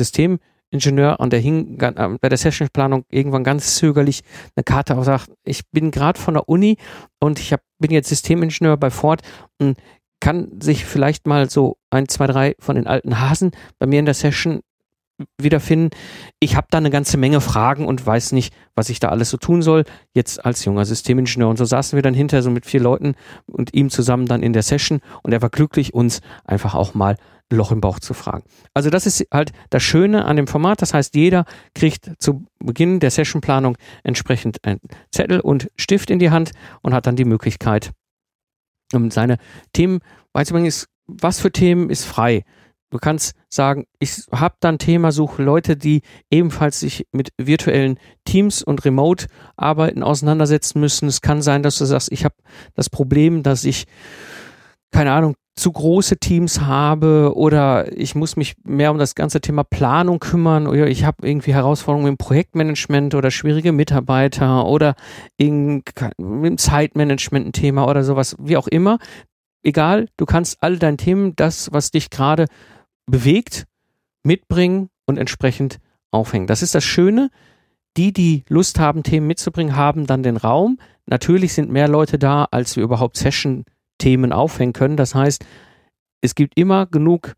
Systemingenieur 0.73 1.19
und 1.19 1.33
der 1.33 1.41
hing 1.41 1.79
äh, 1.81 2.19
bei 2.21 2.29
der 2.29 2.39
Sessionplanung 2.39 3.05
irgendwann 3.11 3.45
ganz 3.45 3.77
zögerlich 3.77 4.23
eine 4.57 4.65
Karte 4.65 4.97
auf 4.97 5.05
sagt, 5.05 5.31
ich 5.45 5.63
bin 5.71 5.91
gerade 5.91 6.19
von 6.19 6.35
der 6.35 6.49
Uni 6.49 6.77
und 7.19 7.39
ich 7.39 7.53
hab, 7.53 7.61
bin 7.79 7.91
jetzt 7.91 8.09
Systemingenieur 8.09 8.77
bei 8.77 8.91
Ford 8.91 9.23
und 9.59 9.79
kann 10.21 10.61
sich 10.61 10.85
vielleicht 10.85 11.27
mal 11.27 11.49
so 11.49 11.77
ein, 11.91 12.09
zwei, 12.09 12.27
drei 12.27 12.55
von 12.59 12.77
den 12.77 12.87
alten 12.87 13.21
Hasen 13.21 13.53
bei 13.79 13.87
mir 13.87 13.99
in 13.99 14.05
der 14.05 14.15
Session 14.15 14.61
wiederfinden. 15.39 15.91
Ich 16.41 16.57
habe 16.57 16.67
da 16.71 16.79
eine 16.79 16.91
ganze 16.91 17.19
Menge 17.19 17.41
Fragen 17.41 17.87
und 17.87 18.05
weiß 18.07 18.33
nicht, 18.33 18.55
was 18.75 18.89
ich 18.89 19.01
da 19.01 19.09
alles 19.09 19.31
so 19.31 19.37
tun 19.37 19.63
soll. 19.63 19.85
Jetzt 20.15 20.45
als 20.45 20.65
junger 20.65 20.85
Systemingenieur. 20.85 21.49
Und 21.49 21.57
so 21.57 21.65
saßen 21.65 21.97
wir 21.97 22.03
dann 22.03 22.15
hinter 22.15 22.43
so 22.43 22.51
mit 22.51 22.65
vier 22.65 22.81
Leuten 22.81 23.15
und 23.47 23.75
ihm 23.75 23.91
zusammen 23.91 24.27
dann 24.27 24.43
in 24.43 24.53
der 24.53 24.63
Session 24.63 25.01
und 25.23 25.33
er 25.33 25.43
war 25.43 25.51
glücklich, 25.51 25.95
uns 25.95 26.21
einfach 26.45 26.75
auch 26.75 26.95
mal 26.95 27.17
Loch 27.51 27.73
im 27.73 27.81
Bauch 27.81 27.99
zu 27.99 28.15
fragen. 28.15 28.45
Also 28.75 28.91
das 28.91 29.07
ist 29.07 29.27
halt 29.33 29.53
das 29.71 29.83
Schöne 29.83 30.25
an 30.25 30.37
dem 30.37 30.47
Format. 30.47 30.83
Das 30.83 30.95
heißt, 30.95 31.15
jeder 31.15 31.45
kriegt 31.75 32.13
zu 32.19 32.45
Beginn 32.59 33.01
der 33.01 33.11
Sessionplanung 33.11 33.77
entsprechend 34.05 34.65
einen 34.65 34.81
Zettel 35.11 35.41
und 35.41 35.69
Stift 35.77 36.11
in 36.11 36.19
die 36.19 36.31
Hand 36.31 36.53
und 36.83 36.95
hat 36.95 37.07
dann 37.07 37.17
die 37.17 37.25
Möglichkeit, 37.25 37.91
um 38.93 39.11
seine 39.11 39.39
Themen 39.73 40.01
beizubringen. 40.33 40.73
Was 41.07 41.41
für 41.41 41.51
Themen 41.51 41.91
ist 41.91 42.05
frei? 42.05 42.45
Du 42.91 42.99
kannst 42.99 43.35
sagen, 43.49 43.87
ich 44.01 44.27
habe 44.33 44.57
dann 44.59 44.79
Thema, 44.79 45.13
suche 45.13 45.43
Leute, 45.43 45.77
die 45.77 46.03
ebenfalls 46.29 46.81
sich 46.81 47.07
mit 47.13 47.31
virtuellen 47.39 47.99
Teams 48.25 48.63
und 48.65 48.85
Remote-Arbeiten 48.85 50.03
auseinandersetzen 50.03 50.81
müssen. 50.81 51.07
Es 51.07 51.21
kann 51.21 51.41
sein, 51.41 51.63
dass 51.63 51.79
du 51.79 51.85
sagst, 51.85 52.11
ich 52.11 52.25
habe 52.25 52.35
das 52.75 52.91
Problem, 52.91 53.45
dass 53.45 53.65
ich, 53.65 53.87
keine 54.91 55.13
Ahnung, 55.13 55.37
zu 55.61 55.71
große 55.71 56.17
Teams 56.17 56.63
habe 56.63 57.33
oder 57.37 57.97
ich 57.97 58.15
muss 58.15 58.37
mich 58.37 58.55
mehr 58.65 58.91
um 58.91 58.99
das 58.99 59.15
ganze 59.15 59.41
Thema 59.41 59.63
Planung 59.63 60.19
kümmern 60.19 60.67
oder 60.67 60.89
ich 60.89 61.05
habe 61.05 61.29
irgendwie 61.29 61.53
Herausforderungen 61.53 62.09
im 62.09 62.17
Projektmanagement 62.17 63.15
oder 63.15 63.31
schwierige 63.31 63.73
Mitarbeiter 63.73 64.67
oder 64.67 64.95
in, 65.37 65.83
im 66.19 66.59
Zeitmanagement 66.59 67.47
ein 67.47 67.53
Thema 67.53 67.87
oder 67.87 68.03
sowas, 68.03 68.37
wie 68.41 68.57
auch 68.57 68.69
immer. 68.69 68.99
Egal, 69.63 70.09
du 70.17 70.25
kannst 70.25 70.63
all 70.63 70.79
deine 70.79 70.97
Themen, 70.97 71.37
das, 71.37 71.71
was 71.73 71.91
dich 71.91 72.09
gerade 72.09 72.47
bewegt, 73.07 73.67
mitbringen 74.25 74.89
und 75.07 75.19
entsprechend 75.19 75.79
aufhängen. 76.11 76.47
Das 76.47 76.63
ist 76.63 76.75
das 76.75 76.85
Schöne. 76.85 77.31
Die, 77.97 78.13
die 78.13 78.45
Lust 78.49 78.79
haben, 78.79 79.03
Themen 79.03 79.27
mitzubringen, 79.27 79.77
haben 79.77 80.07
dann 80.07 80.23
den 80.23 80.39
Raum. 80.39 80.79
Natürlich 81.07 81.53
sind 81.53 81.71
mehr 81.71 81.89
Leute 81.89 82.19
da, 82.19 82.47
als 82.51 82.77
wir 82.77 82.85
überhaupt 82.85 83.19
Session-Themen 84.01 84.33
aufhängen 84.33 84.73
können. 84.73 84.97
Das 84.97 85.15
heißt, 85.15 85.45
es 86.23 86.35
gibt 86.35 86.59
immer 86.59 86.87
genug 86.87 87.35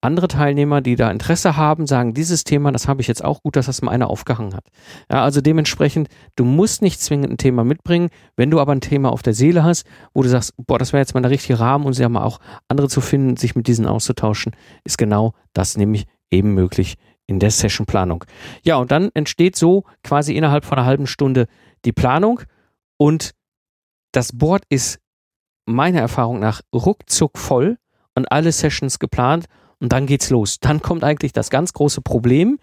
andere 0.00 0.28
Teilnehmer, 0.28 0.80
die 0.80 0.94
da 0.94 1.10
Interesse 1.10 1.56
haben, 1.56 1.88
sagen, 1.88 2.14
dieses 2.14 2.44
Thema, 2.44 2.70
das 2.70 2.86
habe 2.86 3.00
ich 3.00 3.08
jetzt 3.08 3.24
auch 3.24 3.42
gut, 3.42 3.56
dass 3.56 3.66
das 3.66 3.82
mal 3.82 3.90
einer 3.90 4.08
aufgehangen 4.08 4.54
hat. 4.54 4.64
Ja, 5.10 5.24
also 5.24 5.40
dementsprechend, 5.40 6.08
du 6.36 6.44
musst 6.44 6.82
nicht 6.82 7.00
zwingend 7.00 7.32
ein 7.32 7.36
Thema 7.36 7.64
mitbringen. 7.64 8.10
Wenn 8.36 8.50
du 8.50 8.60
aber 8.60 8.72
ein 8.72 8.80
Thema 8.80 9.10
auf 9.10 9.22
der 9.22 9.34
Seele 9.34 9.64
hast, 9.64 9.86
wo 10.14 10.22
du 10.22 10.28
sagst, 10.28 10.54
boah, 10.56 10.78
das 10.78 10.92
wäre 10.92 11.00
jetzt 11.00 11.14
mal 11.14 11.20
der 11.20 11.32
richtige 11.32 11.58
Rahmen 11.58 11.84
und 11.84 11.94
sie 11.94 12.04
haben 12.04 12.16
auch 12.16 12.38
andere 12.68 12.88
zu 12.88 13.00
finden, 13.00 13.36
sich 13.36 13.56
mit 13.56 13.66
diesen 13.66 13.86
auszutauschen, 13.86 14.52
ist 14.84 14.98
genau 14.98 15.34
das 15.52 15.76
nämlich 15.76 16.06
eben 16.30 16.54
möglich 16.54 16.94
in 17.26 17.40
der 17.40 17.50
Sessionplanung. 17.50 18.24
Ja, 18.62 18.76
und 18.76 18.92
dann 18.92 19.10
entsteht 19.14 19.56
so 19.56 19.82
quasi 20.04 20.34
innerhalb 20.34 20.64
von 20.64 20.78
einer 20.78 20.86
halben 20.86 21.08
Stunde 21.08 21.48
die 21.84 21.92
Planung 21.92 22.40
und 22.98 23.32
das 24.12 24.32
Board 24.32 24.62
ist 24.68 25.00
meiner 25.68 26.00
Erfahrung 26.00 26.40
nach 26.40 26.62
ruckzuck 26.74 27.38
voll 27.38 27.78
und 28.14 28.30
alle 28.32 28.52
Sessions 28.52 28.98
geplant 28.98 29.46
und 29.80 29.92
dann 29.92 30.06
geht's 30.06 30.30
los. 30.30 30.58
Dann 30.60 30.82
kommt 30.82 31.04
eigentlich 31.04 31.32
das 31.32 31.50
ganz 31.50 31.72
große 31.72 32.00
Problem. 32.02 32.58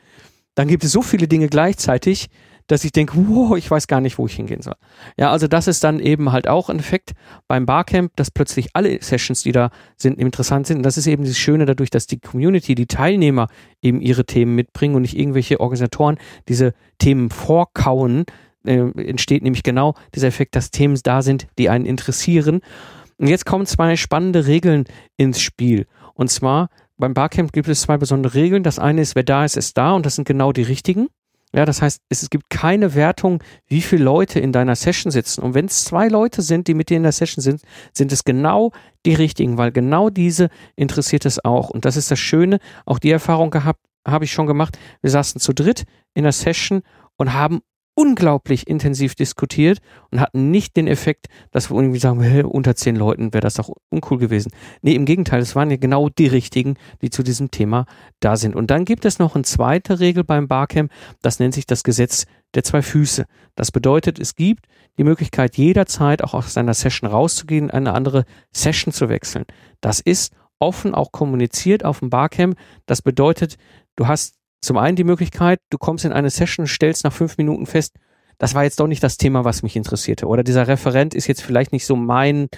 Dann 0.56 0.68
gibt 0.68 0.84
es 0.84 0.92
so 0.92 1.02
viele 1.02 1.28
Dinge 1.28 1.48
gleichzeitig, 1.48 2.30
dass 2.68 2.84
ich 2.84 2.92
denke, 2.92 3.14
wow, 3.16 3.56
ich 3.56 3.70
weiß 3.70 3.88
gar 3.88 4.02
nicht, 4.02 4.18
wo 4.18 4.26
ich 4.26 4.36
hingehen 4.36 4.62
soll. 4.62 4.76
Ja, 5.18 5.30
also 5.32 5.48
das 5.48 5.68
ist 5.68 5.84
dann 5.84 6.00
eben 6.00 6.32
halt 6.32 6.48
auch 6.48 6.70
ein 6.70 6.80
Effekt 6.80 7.12
beim 7.48 7.66
Barcamp, 7.66 8.16
dass 8.16 8.32
plötzlich 8.32 8.70
alle 8.74 9.02
Sessions, 9.02 9.44
die 9.44 9.52
da 9.52 9.70
sind, 9.98 10.18
interessant 10.18 10.66
sind. 10.66 10.78
Und 10.78 10.84
das 10.84 10.98
ist 10.98 11.06
eben 11.06 11.26
das 11.26 11.38
Schöne 11.38 11.66
dadurch, 11.66 11.92
dass 11.92 12.08
die 12.08 12.20
Community, 12.20 12.74
die 12.74 12.88
Teilnehmer 12.88 13.48
eben 13.82 14.02
ihre 14.02 14.26
Themen 14.26 14.56
mitbringen 14.56 14.96
und 14.96 15.04
nicht 15.04 15.18
irgendwelche 15.18 15.60
Organisatoren 15.60 16.18
diese 16.48 16.74
Themen 16.98 17.30
vorkauen, 17.30 18.26
äh, 18.65 18.91
entsteht 19.01 19.43
nämlich 19.43 19.63
genau 19.63 19.95
dieser 20.13 20.27
Effekt, 20.27 20.55
dass 20.55 20.72
Themen 20.72 21.00
da 21.03 21.22
sind, 21.22 21.48
die 21.57 21.69
einen 21.69 21.86
interessieren. 21.86 22.62
Und 23.17 23.27
jetzt 23.27 23.45
kommen 23.45 23.65
zwei 23.65 23.95
spannende 23.95 24.48
Regeln 24.48 24.86
ins 25.17 25.41
Spiel. 25.41 25.88
Und 26.13 26.29
zwar 26.29 26.69
beim 26.98 27.13
Barcamp 27.13 27.51
gibt 27.51 27.67
es 27.67 27.81
zwei 27.81 27.98
besondere 27.98 28.36
Regeln. 28.36 28.63
Das 28.63 28.79
eine 28.79 29.01
ist, 29.01 29.15
wer 29.15 29.24
da 29.24 29.45
ist, 29.45 29.57
ist 29.57 29.77
da 29.77 29.93
und 29.93 30.05
das 30.05 30.15
sind 30.15 30.27
genau 30.27 30.51
die 30.51 30.63
richtigen. 30.63 31.07
Ja, 31.53 31.63
das 31.65 31.81
heißt, 31.81 32.01
es 32.10 32.29
gibt 32.29 32.50
keine 32.50 32.95
Wertung, 32.95 33.41
wie 33.67 33.81
viele 33.81 34.03
Leute 34.03 34.41
in 34.41 34.51
deiner 34.51 34.75
Session 34.75 35.10
sitzen. 35.10 35.41
Und 35.41 35.53
wenn 35.53 35.65
es 35.65 35.86
zwei 35.86 36.10
Leute 36.10 36.41
sind, 36.41 36.67
die 36.67 36.74
mit 36.74 36.89
dir 36.89 36.98
in 36.98 37.03
der 37.03 37.13
Session 37.13 37.41
sind, 37.41 37.62
sind 37.93 38.12
es 38.12 38.25
genau 38.25 38.74
die 39.05 39.13
richtigen, 39.13 39.57
weil 39.57 39.72
genau 39.72 40.10
diese 40.10 40.50
interessiert 40.75 41.25
es 41.25 41.43
auch. 41.45 41.69
Und 41.69 41.86
das 41.86 41.95
ist 41.95 42.12
das 42.12 42.19
Schöne. 42.19 42.60
Auch 42.86 43.00
die 43.00 43.12
Erfahrung 43.12 43.51
gehabt, 43.51 43.79
habe 44.05 44.25
ich 44.25 44.34
schon 44.34 44.48
gemacht. 44.48 44.77
Wir 45.01 45.12
saßen 45.12 45.39
zu 45.39 45.53
dritt 45.53 45.86
in 46.13 46.24
der 46.24 46.34
Session 46.34 46.81
und 47.15 47.31
haben 47.31 47.62
unglaublich 47.96 48.68
intensiv 48.68 49.16
diskutiert 49.16 49.80
und 50.12 50.20
hatten 50.20 50.52
nicht 50.52 50.75
den 50.75 50.88
Effekt, 50.88 51.28
dass 51.52 51.72
wir 51.72 51.78
irgendwie 51.78 52.00
sagen, 52.00 52.22
hey, 52.22 52.44
unter 52.44 52.75
zehn 52.75 52.96
Leuten 52.96 53.34
wäre 53.34 53.42
das 53.42 53.56
doch 53.56 53.70
uncool 53.90 54.18
gewesen. 54.18 54.52
Nee, 54.82 54.96
im 54.96 55.06
Gegenteil, 55.06 55.42
es 55.42 55.56
waren 55.56 55.72
ja 55.72 55.78
genau 55.78 56.10
die 56.10 56.28
richtigen, 56.28 56.75
die 57.02 57.10
zu 57.10 57.24
diesem 57.24 57.52
Thema 57.52 57.86
da 58.20 58.36
sind. 58.36 58.56
Und 58.56 58.70
dann 58.70 58.86
gibt 58.86 59.06
es 59.06 59.18
noch 59.18 59.36
eine 59.36 59.46
zweite 59.46 60.00
Regel 60.00 60.24
beim 60.24 60.48
Barcamp, 60.48 60.92
das 61.22 61.40
nennt 61.40 61.54
sich 61.54 61.66
das 61.66 61.84
Gesetz 61.84 62.25
der 62.54 62.64
zwei 62.64 62.82
Füße. 62.82 63.25
Das 63.56 63.72
bedeutet, 63.72 64.20
es 64.20 64.36
gibt 64.36 64.66
die 64.98 65.04
Möglichkeit, 65.04 65.58
jederzeit 65.58 66.24
auch 66.24 66.34
aus 66.34 66.58
einer 66.58 66.74
Session 66.74 67.10
rauszugehen, 67.10 67.72
eine 67.72 67.94
andere 67.94 68.25
Session 68.52 68.94
zu 68.94 69.10
wechseln. 69.10 69.46
Das 69.82 70.00
ist 70.00 70.34
offen 70.60 70.94
auch 70.96 71.12
kommuniziert 71.12 71.84
auf 71.86 72.00
dem 72.00 72.10
Barcamp. 72.10 72.58
Das 72.86 73.02
bedeutet, 73.02 73.58
du 73.96 74.08
hast 74.08 74.36
zum 74.65 74.77
einen 74.77 74.95
die 74.95 75.03
Möglichkeit, 75.03 75.60
du 75.69 75.77
kommst 75.77 76.05
in 76.05 76.12
eine 76.12 76.29
Session, 76.29 76.67
stellst 76.67 77.03
nach 77.03 77.13
fünf 77.13 77.38
Minuten 77.38 77.65
fest, 77.65 77.95
das 78.38 78.53
war 78.53 78.63
jetzt 78.63 78.79
doch 78.79 78.88
nicht 78.88 79.03
das 79.03 79.17
Thema, 79.17 79.45
was 79.45 79.63
mich 79.63 79.75
interessierte. 79.75 80.27
Oder 80.27 80.43
dieser 80.43 80.67
Referent 80.67 81.13
ist 81.13 81.27
jetzt 81.27 81.41
vielleicht 81.41 81.72
nicht 81.72 81.86
so 81.86 81.95
mein 81.95 82.50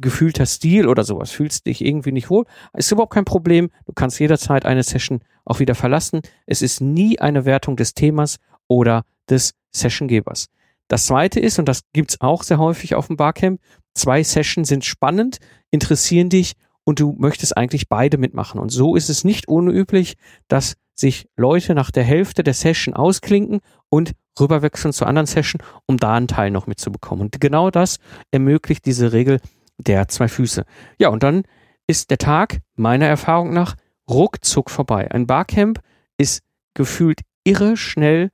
gefühlter 0.00 0.46
Stil 0.46 0.86
oder 0.86 1.04
sowas. 1.04 1.30
Fühlst 1.30 1.66
dich 1.66 1.84
irgendwie 1.84 2.12
nicht 2.12 2.30
wohl. 2.30 2.44
Ist 2.74 2.92
überhaupt 2.92 3.12
kein 3.12 3.24
Problem. 3.24 3.70
Du 3.86 3.92
kannst 3.92 4.20
jederzeit 4.20 4.64
eine 4.64 4.82
Session 4.82 5.20
auch 5.44 5.58
wieder 5.58 5.74
verlassen. 5.74 6.20
Es 6.46 6.62
ist 6.62 6.80
nie 6.80 7.18
eine 7.18 7.44
Wertung 7.44 7.76
des 7.76 7.94
Themas 7.94 8.36
oder 8.68 9.04
des 9.28 9.54
Sessiongebers. 9.72 10.46
Das 10.88 11.06
zweite 11.06 11.40
ist, 11.40 11.58
und 11.58 11.68
das 11.68 11.82
gibt's 11.92 12.20
auch 12.20 12.42
sehr 12.42 12.58
häufig 12.58 12.94
auf 12.94 13.08
dem 13.08 13.16
Barcamp, 13.16 13.60
zwei 13.94 14.22
Sessions 14.22 14.68
sind 14.68 14.84
spannend, 14.84 15.38
interessieren 15.70 16.30
dich 16.30 16.54
und 16.84 16.98
du 16.98 17.14
möchtest 17.18 17.56
eigentlich 17.56 17.88
beide 17.88 18.18
mitmachen. 18.18 18.60
Und 18.60 18.70
so 18.70 18.96
ist 18.96 19.08
es 19.08 19.22
nicht 19.22 19.46
unüblich, 19.48 20.16
dass 20.48 20.74
sich 21.00 21.26
Leute 21.36 21.74
nach 21.74 21.90
der 21.90 22.04
Hälfte 22.04 22.42
der 22.44 22.54
Session 22.54 22.94
ausklinken 22.94 23.60
und 23.88 24.12
rüberwechseln 24.38 24.92
zur 24.92 25.06
anderen 25.06 25.26
Session, 25.26 25.62
um 25.86 25.96
da 25.96 26.14
einen 26.14 26.28
Teil 26.28 26.50
noch 26.50 26.66
mitzubekommen. 26.66 27.24
Und 27.24 27.40
genau 27.40 27.70
das 27.70 27.98
ermöglicht 28.30 28.86
diese 28.86 29.12
Regel 29.12 29.40
der 29.78 30.08
zwei 30.08 30.28
Füße. 30.28 30.64
Ja, 30.98 31.08
und 31.08 31.22
dann 31.22 31.42
ist 31.86 32.10
der 32.10 32.18
Tag 32.18 32.58
meiner 32.76 33.06
Erfahrung 33.06 33.52
nach 33.52 33.74
ruckzuck 34.08 34.70
vorbei. 34.70 35.10
Ein 35.10 35.26
Barcamp 35.26 35.80
ist 36.18 36.42
gefühlt 36.74 37.22
irre 37.44 37.76
schnell 37.76 38.30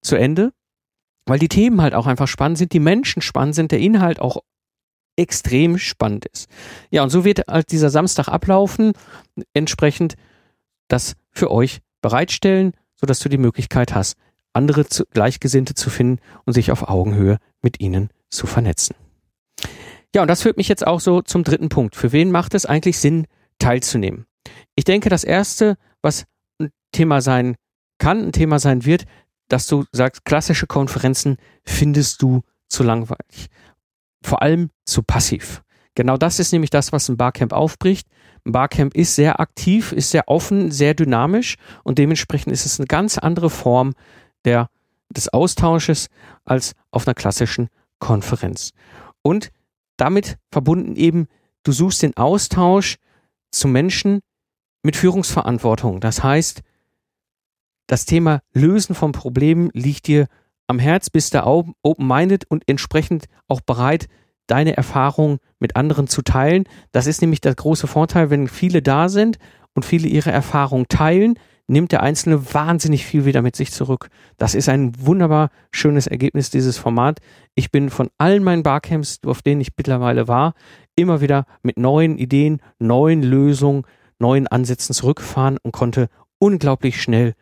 zu 0.00 0.16
Ende, 0.16 0.52
weil 1.26 1.38
die 1.38 1.48
Themen 1.48 1.82
halt 1.82 1.94
auch 1.94 2.06
einfach 2.06 2.28
spannend 2.28 2.58
sind, 2.58 2.72
die 2.72 2.80
Menschen 2.80 3.20
spannend 3.20 3.54
sind, 3.54 3.72
der 3.72 3.80
Inhalt 3.80 4.20
auch 4.20 4.38
extrem 5.16 5.78
spannend 5.78 6.26
ist. 6.26 6.48
Ja, 6.90 7.02
und 7.02 7.10
so 7.10 7.24
wird 7.24 7.42
halt 7.48 7.72
dieser 7.72 7.90
Samstag 7.90 8.28
ablaufen, 8.28 8.92
entsprechend 9.52 10.14
das 10.86 11.16
für 11.32 11.50
euch 11.50 11.80
bereitstellen, 12.08 12.72
sodass 12.96 13.18
du 13.18 13.28
die 13.28 13.36
Möglichkeit 13.36 13.94
hast, 13.94 14.16
andere 14.54 14.86
zu, 14.86 15.04
Gleichgesinnte 15.12 15.74
zu 15.74 15.90
finden 15.90 16.20
und 16.46 16.54
sich 16.54 16.72
auf 16.72 16.88
Augenhöhe 16.88 17.36
mit 17.60 17.80
ihnen 17.80 18.08
zu 18.30 18.46
vernetzen. 18.46 18.96
Ja, 20.14 20.22
und 20.22 20.28
das 20.28 20.40
führt 20.40 20.56
mich 20.56 20.68
jetzt 20.68 20.86
auch 20.86 21.00
so 21.00 21.20
zum 21.20 21.44
dritten 21.44 21.68
Punkt. 21.68 21.96
Für 21.96 22.12
wen 22.12 22.30
macht 22.30 22.54
es 22.54 22.64
eigentlich 22.64 22.98
Sinn, 22.98 23.26
teilzunehmen? 23.58 24.24
Ich 24.74 24.84
denke, 24.84 25.10
das 25.10 25.22
erste, 25.22 25.76
was 26.00 26.24
ein 26.58 26.70
Thema 26.92 27.20
sein 27.20 27.56
kann, 27.98 28.28
ein 28.28 28.32
Thema 28.32 28.58
sein 28.58 28.86
wird, 28.86 29.04
dass 29.48 29.66
du 29.66 29.84
sagst, 29.92 30.24
klassische 30.24 30.66
Konferenzen 30.66 31.36
findest 31.64 32.22
du 32.22 32.40
zu 32.68 32.84
langweilig. 32.84 33.48
Vor 34.22 34.40
allem 34.40 34.70
zu 34.86 35.02
passiv. 35.02 35.62
Genau 35.98 36.16
das 36.16 36.38
ist 36.38 36.52
nämlich 36.52 36.70
das, 36.70 36.92
was 36.92 37.08
ein 37.08 37.16
Barcamp 37.16 37.52
aufbricht. 37.52 38.06
Barcamp 38.44 38.94
ist 38.94 39.16
sehr 39.16 39.40
aktiv, 39.40 39.90
ist 39.90 40.12
sehr 40.12 40.28
offen, 40.28 40.70
sehr 40.70 40.94
dynamisch 40.94 41.56
und 41.82 41.98
dementsprechend 41.98 42.52
ist 42.52 42.66
es 42.66 42.78
eine 42.78 42.86
ganz 42.86 43.18
andere 43.18 43.50
Form 43.50 43.94
der, 44.44 44.70
des 45.10 45.28
Austausches 45.30 46.08
als 46.44 46.76
auf 46.92 47.08
einer 47.08 47.16
klassischen 47.16 47.68
Konferenz. 47.98 48.74
Und 49.22 49.50
damit 49.96 50.38
verbunden 50.52 50.94
eben, 50.94 51.26
du 51.64 51.72
suchst 51.72 52.00
den 52.04 52.16
Austausch 52.16 52.98
zu 53.50 53.66
Menschen 53.66 54.20
mit 54.84 54.94
Führungsverantwortung. 54.94 55.98
Das 55.98 56.22
heißt, 56.22 56.62
das 57.88 58.04
Thema 58.04 58.38
Lösen 58.52 58.94
von 58.94 59.10
Problemen 59.10 59.68
liegt 59.72 60.06
dir 60.06 60.28
am 60.68 60.78
Herz, 60.78 61.10
bist 61.10 61.34
da 61.34 61.44
open-minded 61.44 62.44
und 62.48 62.62
entsprechend 62.68 63.24
auch 63.48 63.62
bereit, 63.62 64.06
deine 64.48 64.76
Erfahrungen 64.76 65.38
mit 65.60 65.76
anderen 65.76 66.08
zu 66.08 66.22
teilen. 66.22 66.64
Das 66.90 67.06
ist 67.06 67.20
nämlich 67.20 67.40
der 67.40 67.54
große 67.54 67.86
Vorteil, 67.86 68.30
wenn 68.30 68.48
viele 68.48 68.82
da 68.82 69.08
sind 69.08 69.38
und 69.74 69.84
viele 69.84 70.08
ihre 70.08 70.32
Erfahrungen 70.32 70.88
teilen, 70.88 71.38
nimmt 71.68 71.92
der 71.92 72.02
Einzelne 72.02 72.54
wahnsinnig 72.54 73.04
viel 73.04 73.24
wieder 73.26 73.42
mit 73.42 73.54
sich 73.54 73.70
zurück. 73.70 74.08
Das 74.38 74.54
ist 74.54 74.68
ein 74.68 74.92
wunderbar 74.98 75.50
schönes 75.70 76.06
Ergebnis 76.06 76.50
dieses 76.50 76.78
Format. 76.78 77.20
Ich 77.54 77.70
bin 77.70 77.90
von 77.90 78.08
allen 78.16 78.42
meinen 78.42 78.62
Barcamps, 78.62 79.20
auf 79.24 79.42
denen 79.42 79.60
ich 79.60 79.72
mittlerweile 79.76 80.26
war, 80.26 80.54
immer 80.96 81.20
wieder 81.20 81.44
mit 81.62 81.78
neuen 81.78 82.18
Ideen, 82.18 82.60
neuen 82.78 83.22
Lösungen, 83.22 83.84
neuen 84.18 84.46
Ansätzen 84.46 84.94
zurückgefahren 84.94 85.58
und 85.62 85.72
konnte 85.72 86.08
unglaublich 86.38 87.00
schnell 87.00 87.34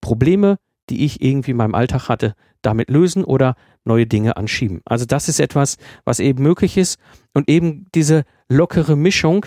Probleme, 0.00 0.58
die 0.90 1.04
ich 1.04 1.22
irgendwie 1.22 1.52
in 1.52 1.56
meinem 1.56 1.74
Alltag 1.74 2.08
hatte, 2.08 2.34
damit 2.62 2.90
lösen 2.90 3.24
oder 3.24 3.54
neue 3.84 4.06
Dinge 4.06 4.36
anschieben. 4.36 4.80
Also 4.84 5.04
das 5.04 5.28
ist 5.28 5.40
etwas, 5.40 5.76
was 6.04 6.20
eben 6.20 6.42
möglich 6.42 6.76
ist 6.76 6.98
und 7.32 7.48
eben 7.48 7.86
diese 7.94 8.24
lockere 8.48 8.96
Mischung 8.96 9.46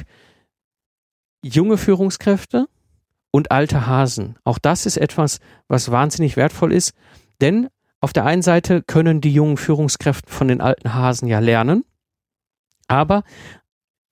junge 1.43 1.77
Führungskräfte 1.77 2.67
und 3.31 3.51
alte 3.51 3.85
Hasen. 3.85 4.37
Auch 4.43 4.57
das 4.57 4.85
ist 4.85 4.97
etwas, 4.97 5.39
was 5.67 5.91
wahnsinnig 5.91 6.37
wertvoll 6.37 6.71
ist, 6.71 6.93
denn 7.41 7.67
auf 7.99 8.13
der 8.13 8.25
einen 8.25 8.41
Seite 8.41 8.81
können 8.81 9.21
die 9.21 9.33
jungen 9.33 9.57
Führungskräfte 9.57 10.31
von 10.31 10.47
den 10.47 10.61
alten 10.61 10.93
Hasen 10.93 11.27
ja 11.27 11.39
lernen, 11.39 11.83
aber 12.87 13.23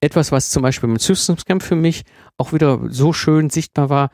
etwas, 0.02 0.32
was 0.32 0.50
zum 0.50 0.64
Beispiel 0.64 0.90
im 0.90 0.98
Systems 0.98 1.46
Camp 1.46 1.62
für 1.62 1.76
mich 1.76 2.04
auch 2.38 2.54
wieder 2.54 2.80
so 2.90 3.14
schön 3.14 3.50
sichtbar 3.50 3.90
war, 3.90 4.10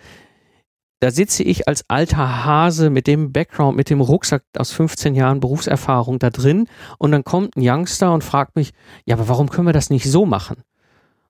da 1.00 1.12
sitze 1.12 1.44
ich 1.44 1.68
als 1.68 1.86
alter 1.88 2.46
Hase 2.46 2.90
mit 2.90 3.08
dem 3.08 3.32
Background, 3.32 3.78
mit 3.78 3.90
dem 3.90 4.02
Rucksack 4.02 4.44
aus 4.58 4.72
15 4.72 5.16
Jahren 5.16 5.40
Berufserfahrung 5.40 6.20
da 6.20 6.30
drin 6.30 6.68
und 6.98 7.12
dann 7.12 7.24
kommt 7.24 7.56
ein 7.56 7.62
Youngster 7.64 8.14
und 8.14 8.24
fragt 8.24 8.56
mich, 8.56 8.72
ja, 9.06 9.16
aber 9.16 9.28
warum 9.28 9.50
können 9.50 9.68
wir 9.68 9.74
das 9.74 9.90
nicht 9.90 10.10
so 10.10 10.26
machen? 10.26 10.58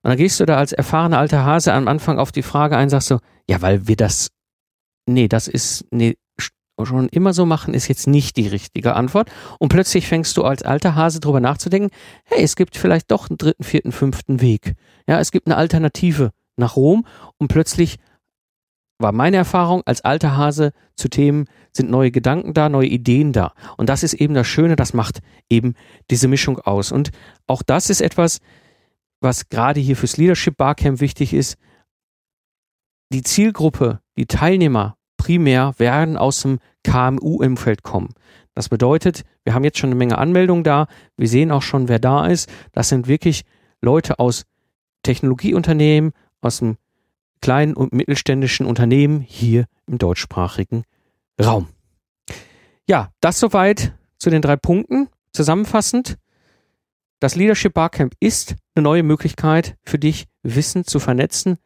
Und 0.02 0.10
dann 0.10 0.16
gehst 0.16 0.40
du 0.40 0.46
da 0.46 0.56
als 0.56 0.72
erfahrener 0.72 1.18
alter 1.18 1.44
Hase 1.44 1.72
am 1.72 1.88
Anfang 1.88 2.18
auf 2.18 2.32
die 2.32 2.42
Frage 2.42 2.76
ein, 2.76 2.88
sagst 2.88 3.10
du, 3.10 3.18
ja, 3.48 3.60
weil 3.60 3.88
wir 3.88 3.96
das, 3.96 4.30
nee, 5.06 5.28
das 5.28 5.48
ist, 5.48 5.84
nee, 5.90 6.16
schon 6.84 7.08
immer 7.08 7.32
so 7.34 7.44
machen, 7.44 7.74
ist 7.74 7.88
jetzt 7.88 8.06
nicht 8.06 8.36
die 8.36 8.46
richtige 8.46 8.94
Antwort. 8.94 9.30
Und 9.58 9.68
plötzlich 9.68 10.06
fängst 10.06 10.36
du 10.36 10.44
als 10.44 10.62
alter 10.62 10.94
Hase 10.94 11.18
drüber 11.20 11.40
nachzudenken, 11.40 11.90
hey, 12.24 12.42
es 12.42 12.56
gibt 12.56 12.76
vielleicht 12.76 13.10
doch 13.10 13.28
einen 13.28 13.38
dritten, 13.38 13.64
vierten, 13.64 13.92
fünften 13.92 14.40
Weg. 14.40 14.74
Ja, 15.08 15.18
es 15.18 15.32
gibt 15.32 15.48
eine 15.48 15.56
Alternative 15.56 16.30
nach 16.56 16.76
Rom 16.76 17.04
und 17.38 17.48
plötzlich 17.48 17.98
war 18.98 19.12
meine 19.12 19.36
Erfahrung 19.36 19.82
als 19.86 20.00
alter 20.00 20.36
Hase 20.36 20.72
zu 20.96 21.08
Themen, 21.08 21.46
sind 21.72 21.90
neue 21.90 22.10
Gedanken 22.10 22.52
da, 22.52 22.68
neue 22.68 22.88
Ideen 22.88 23.32
da. 23.32 23.52
Und 23.76 23.88
das 23.88 24.02
ist 24.02 24.14
eben 24.14 24.34
das 24.34 24.46
Schöne, 24.46 24.76
das 24.76 24.92
macht 24.92 25.20
eben 25.48 25.74
diese 26.10 26.28
Mischung 26.28 26.58
aus. 26.58 26.90
Und 26.90 27.10
auch 27.46 27.62
das 27.62 27.90
ist 27.90 28.00
etwas, 28.00 28.40
was 29.20 29.48
gerade 29.48 29.80
hier 29.80 29.96
fürs 29.96 30.16
Leadership 30.16 30.56
Barcamp 30.56 31.00
wichtig 31.00 31.32
ist. 31.32 31.56
Die 33.12 33.22
Zielgruppe, 33.22 34.00
die 34.16 34.26
Teilnehmer 34.26 34.96
primär 35.16 35.74
werden 35.78 36.16
aus 36.16 36.42
dem 36.42 36.58
KMU-Umfeld 36.84 37.82
kommen. 37.82 38.14
Das 38.54 38.68
bedeutet, 38.68 39.22
wir 39.44 39.54
haben 39.54 39.64
jetzt 39.64 39.78
schon 39.78 39.90
eine 39.90 39.96
Menge 39.96 40.18
Anmeldungen 40.18 40.64
da. 40.64 40.88
Wir 41.16 41.28
sehen 41.28 41.52
auch 41.52 41.62
schon, 41.62 41.88
wer 41.88 41.98
da 41.98 42.26
ist. 42.26 42.50
Das 42.72 42.88
sind 42.88 43.06
wirklich 43.06 43.44
Leute 43.80 44.18
aus 44.18 44.44
Technologieunternehmen, 45.02 46.12
aus 46.40 46.58
dem 46.58 46.76
kleinen 47.40 47.74
und 47.74 47.92
mittelständischen 47.92 48.66
Unternehmen 48.66 49.20
hier 49.20 49.66
im 49.86 49.98
deutschsprachigen 49.98 50.84
Raum. 51.40 51.68
Ja, 52.86 53.10
das 53.20 53.38
soweit 53.38 53.94
zu 54.18 54.30
den 54.30 54.42
drei 54.42 54.56
Punkten. 54.56 55.08
Zusammenfassend, 55.32 56.18
das 57.20 57.34
Leadership 57.34 57.74
Barcamp 57.74 58.14
ist 58.20 58.56
eine 58.74 58.82
neue 58.82 59.02
Möglichkeit 59.02 59.76
für 59.84 59.98
dich, 59.98 60.26
Wissen 60.42 60.84
zu 60.84 60.98
vernetzen 60.98 61.58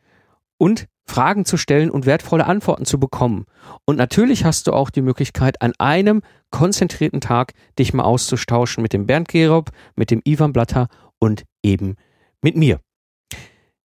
und 0.59 0.87
Fragen 1.05 1.45
zu 1.45 1.57
stellen 1.57 1.91
und 1.91 2.07
wertvolle 2.07 2.47
Antworten 2.47 2.87
zu 2.87 2.99
bekommen. 2.99 3.45
Und 3.85 3.97
natürlich 3.97 4.45
hast 4.45 4.67
du 4.67 4.73
auch 4.73 4.91
die 4.91 5.03
Möglichkeit, 5.03 5.61
an 5.61 5.73
einem 5.79 6.23
konzentrierten 6.51 7.21
Tag 7.21 7.53
dich 7.79 7.93
mal 7.93 8.05
auszutauschen 8.05 8.83
mit 8.83 8.93
dem 8.93 9.07
Bernd 9.07 9.29
Gerob, 9.29 9.71
mit 9.95 10.11
dem 10.11 10.23
Ivan 10.25 10.53
Blatter 10.53 10.89
und 11.19 11.45
eben 11.63 11.97
mit 12.41 12.57
mir. 12.57 12.81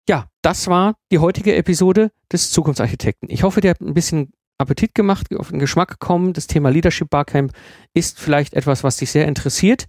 Ja, 0.08 0.28
das 0.42 0.68
war 0.68 0.94
die 1.10 1.18
heutige 1.18 1.56
Episode 1.56 2.12
des 2.32 2.50
Zukunftsarchitekten. 2.52 3.28
Ich 3.30 3.42
hoffe, 3.42 3.60
dir 3.60 3.70
hat 3.70 3.80
ein 3.80 3.94
bisschen 3.94 4.32
Appetit 4.58 4.94
gemacht, 4.94 5.34
auf 5.36 5.50
den 5.50 5.58
Geschmack 5.58 5.88
gekommen. 5.88 6.32
Das 6.32 6.46
Thema 6.46 6.70
Leadership 6.70 7.10
Barcamp 7.10 7.52
ist 7.92 8.20
vielleicht 8.20 8.54
etwas, 8.54 8.84
was 8.84 8.96
dich 8.96 9.10
sehr 9.10 9.26
interessiert. 9.26 9.86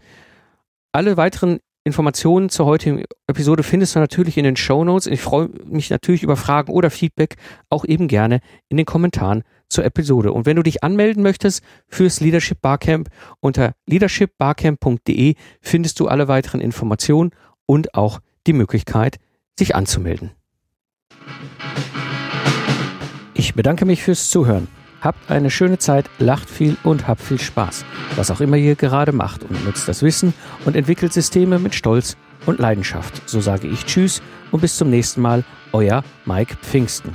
Alle 0.91 1.17
weiteren 1.17 1.59
Informationen 1.83 2.49
zur 2.49 2.65
heutigen 2.65 3.03
Episode 3.27 3.63
findest 3.63 3.95
du 3.95 3.99
natürlich 3.99 4.37
in 4.37 4.43
den 4.43 4.57
Show 4.57 4.83
Notes. 4.83 5.07
Ich 5.07 5.21
freue 5.21 5.49
mich 5.63 5.89
natürlich 5.89 6.23
über 6.23 6.35
Fragen 6.35 6.73
oder 6.73 6.89
Feedback 6.89 7.35
auch 7.69 7.85
eben 7.85 8.09
gerne 8.09 8.41
in 8.67 8.75
den 8.75 8.85
Kommentaren 8.85 9.43
zur 9.69 9.85
Episode. 9.85 10.33
Und 10.33 10.45
wenn 10.45 10.57
du 10.57 10.63
dich 10.63 10.83
anmelden 10.83 11.23
möchtest 11.23 11.63
fürs 11.87 12.19
Leadership 12.19 12.61
Barcamp 12.61 13.09
unter 13.39 13.73
leadershipbarcamp.de 13.85 15.35
findest 15.61 15.99
du 15.99 16.07
alle 16.07 16.27
weiteren 16.27 16.59
Informationen 16.59 17.31
und 17.65 17.93
auch 17.93 18.19
die 18.47 18.53
Möglichkeit, 18.53 19.17
sich 19.57 19.75
anzumelden. 19.75 20.31
Ich 23.33 23.53
bedanke 23.53 23.85
mich 23.85 24.03
fürs 24.03 24.29
Zuhören. 24.29 24.67
Habt 25.01 25.29
eine 25.29 25.51
schöne 25.51 25.77
Zeit, 25.77 26.09
lacht 26.17 26.49
viel 26.49 26.75
und 26.83 27.07
habt 27.07 27.21
viel 27.21 27.39
Spaß, 27.39 27.85
was 28.15 28.31
auch 28.31 28.41
immer 28.41 28.57
ihr 28.57 28.75
gerade 28.75 29.11
macht 29.11 29.43
und 29.43 29.63
nutzt 29.63 29.87
das 29.87 30.01
Wissen 30.01 30.33
und 30.65 30.75
entwickelt 30.75 31.13
Systeme 31.13 31.59
mit 31.59 31.75
Stolz 31.75 32.17
und 32.47 32.59
Leidenschaft. 32.59 33.21
So 33.29 33.39
sage 33.39 33.67
ich 33.67 33.85
Tschüss 33.85 34.23
und 34.51 34.61
bis 34.61 34.77
zum 34.77 34.89
nächsten 34.89 35.21
Mal, 35.21 35.43
euer 35.71 36.03
Mike 36.25 36.55
Pfingsten. 36.61 37.13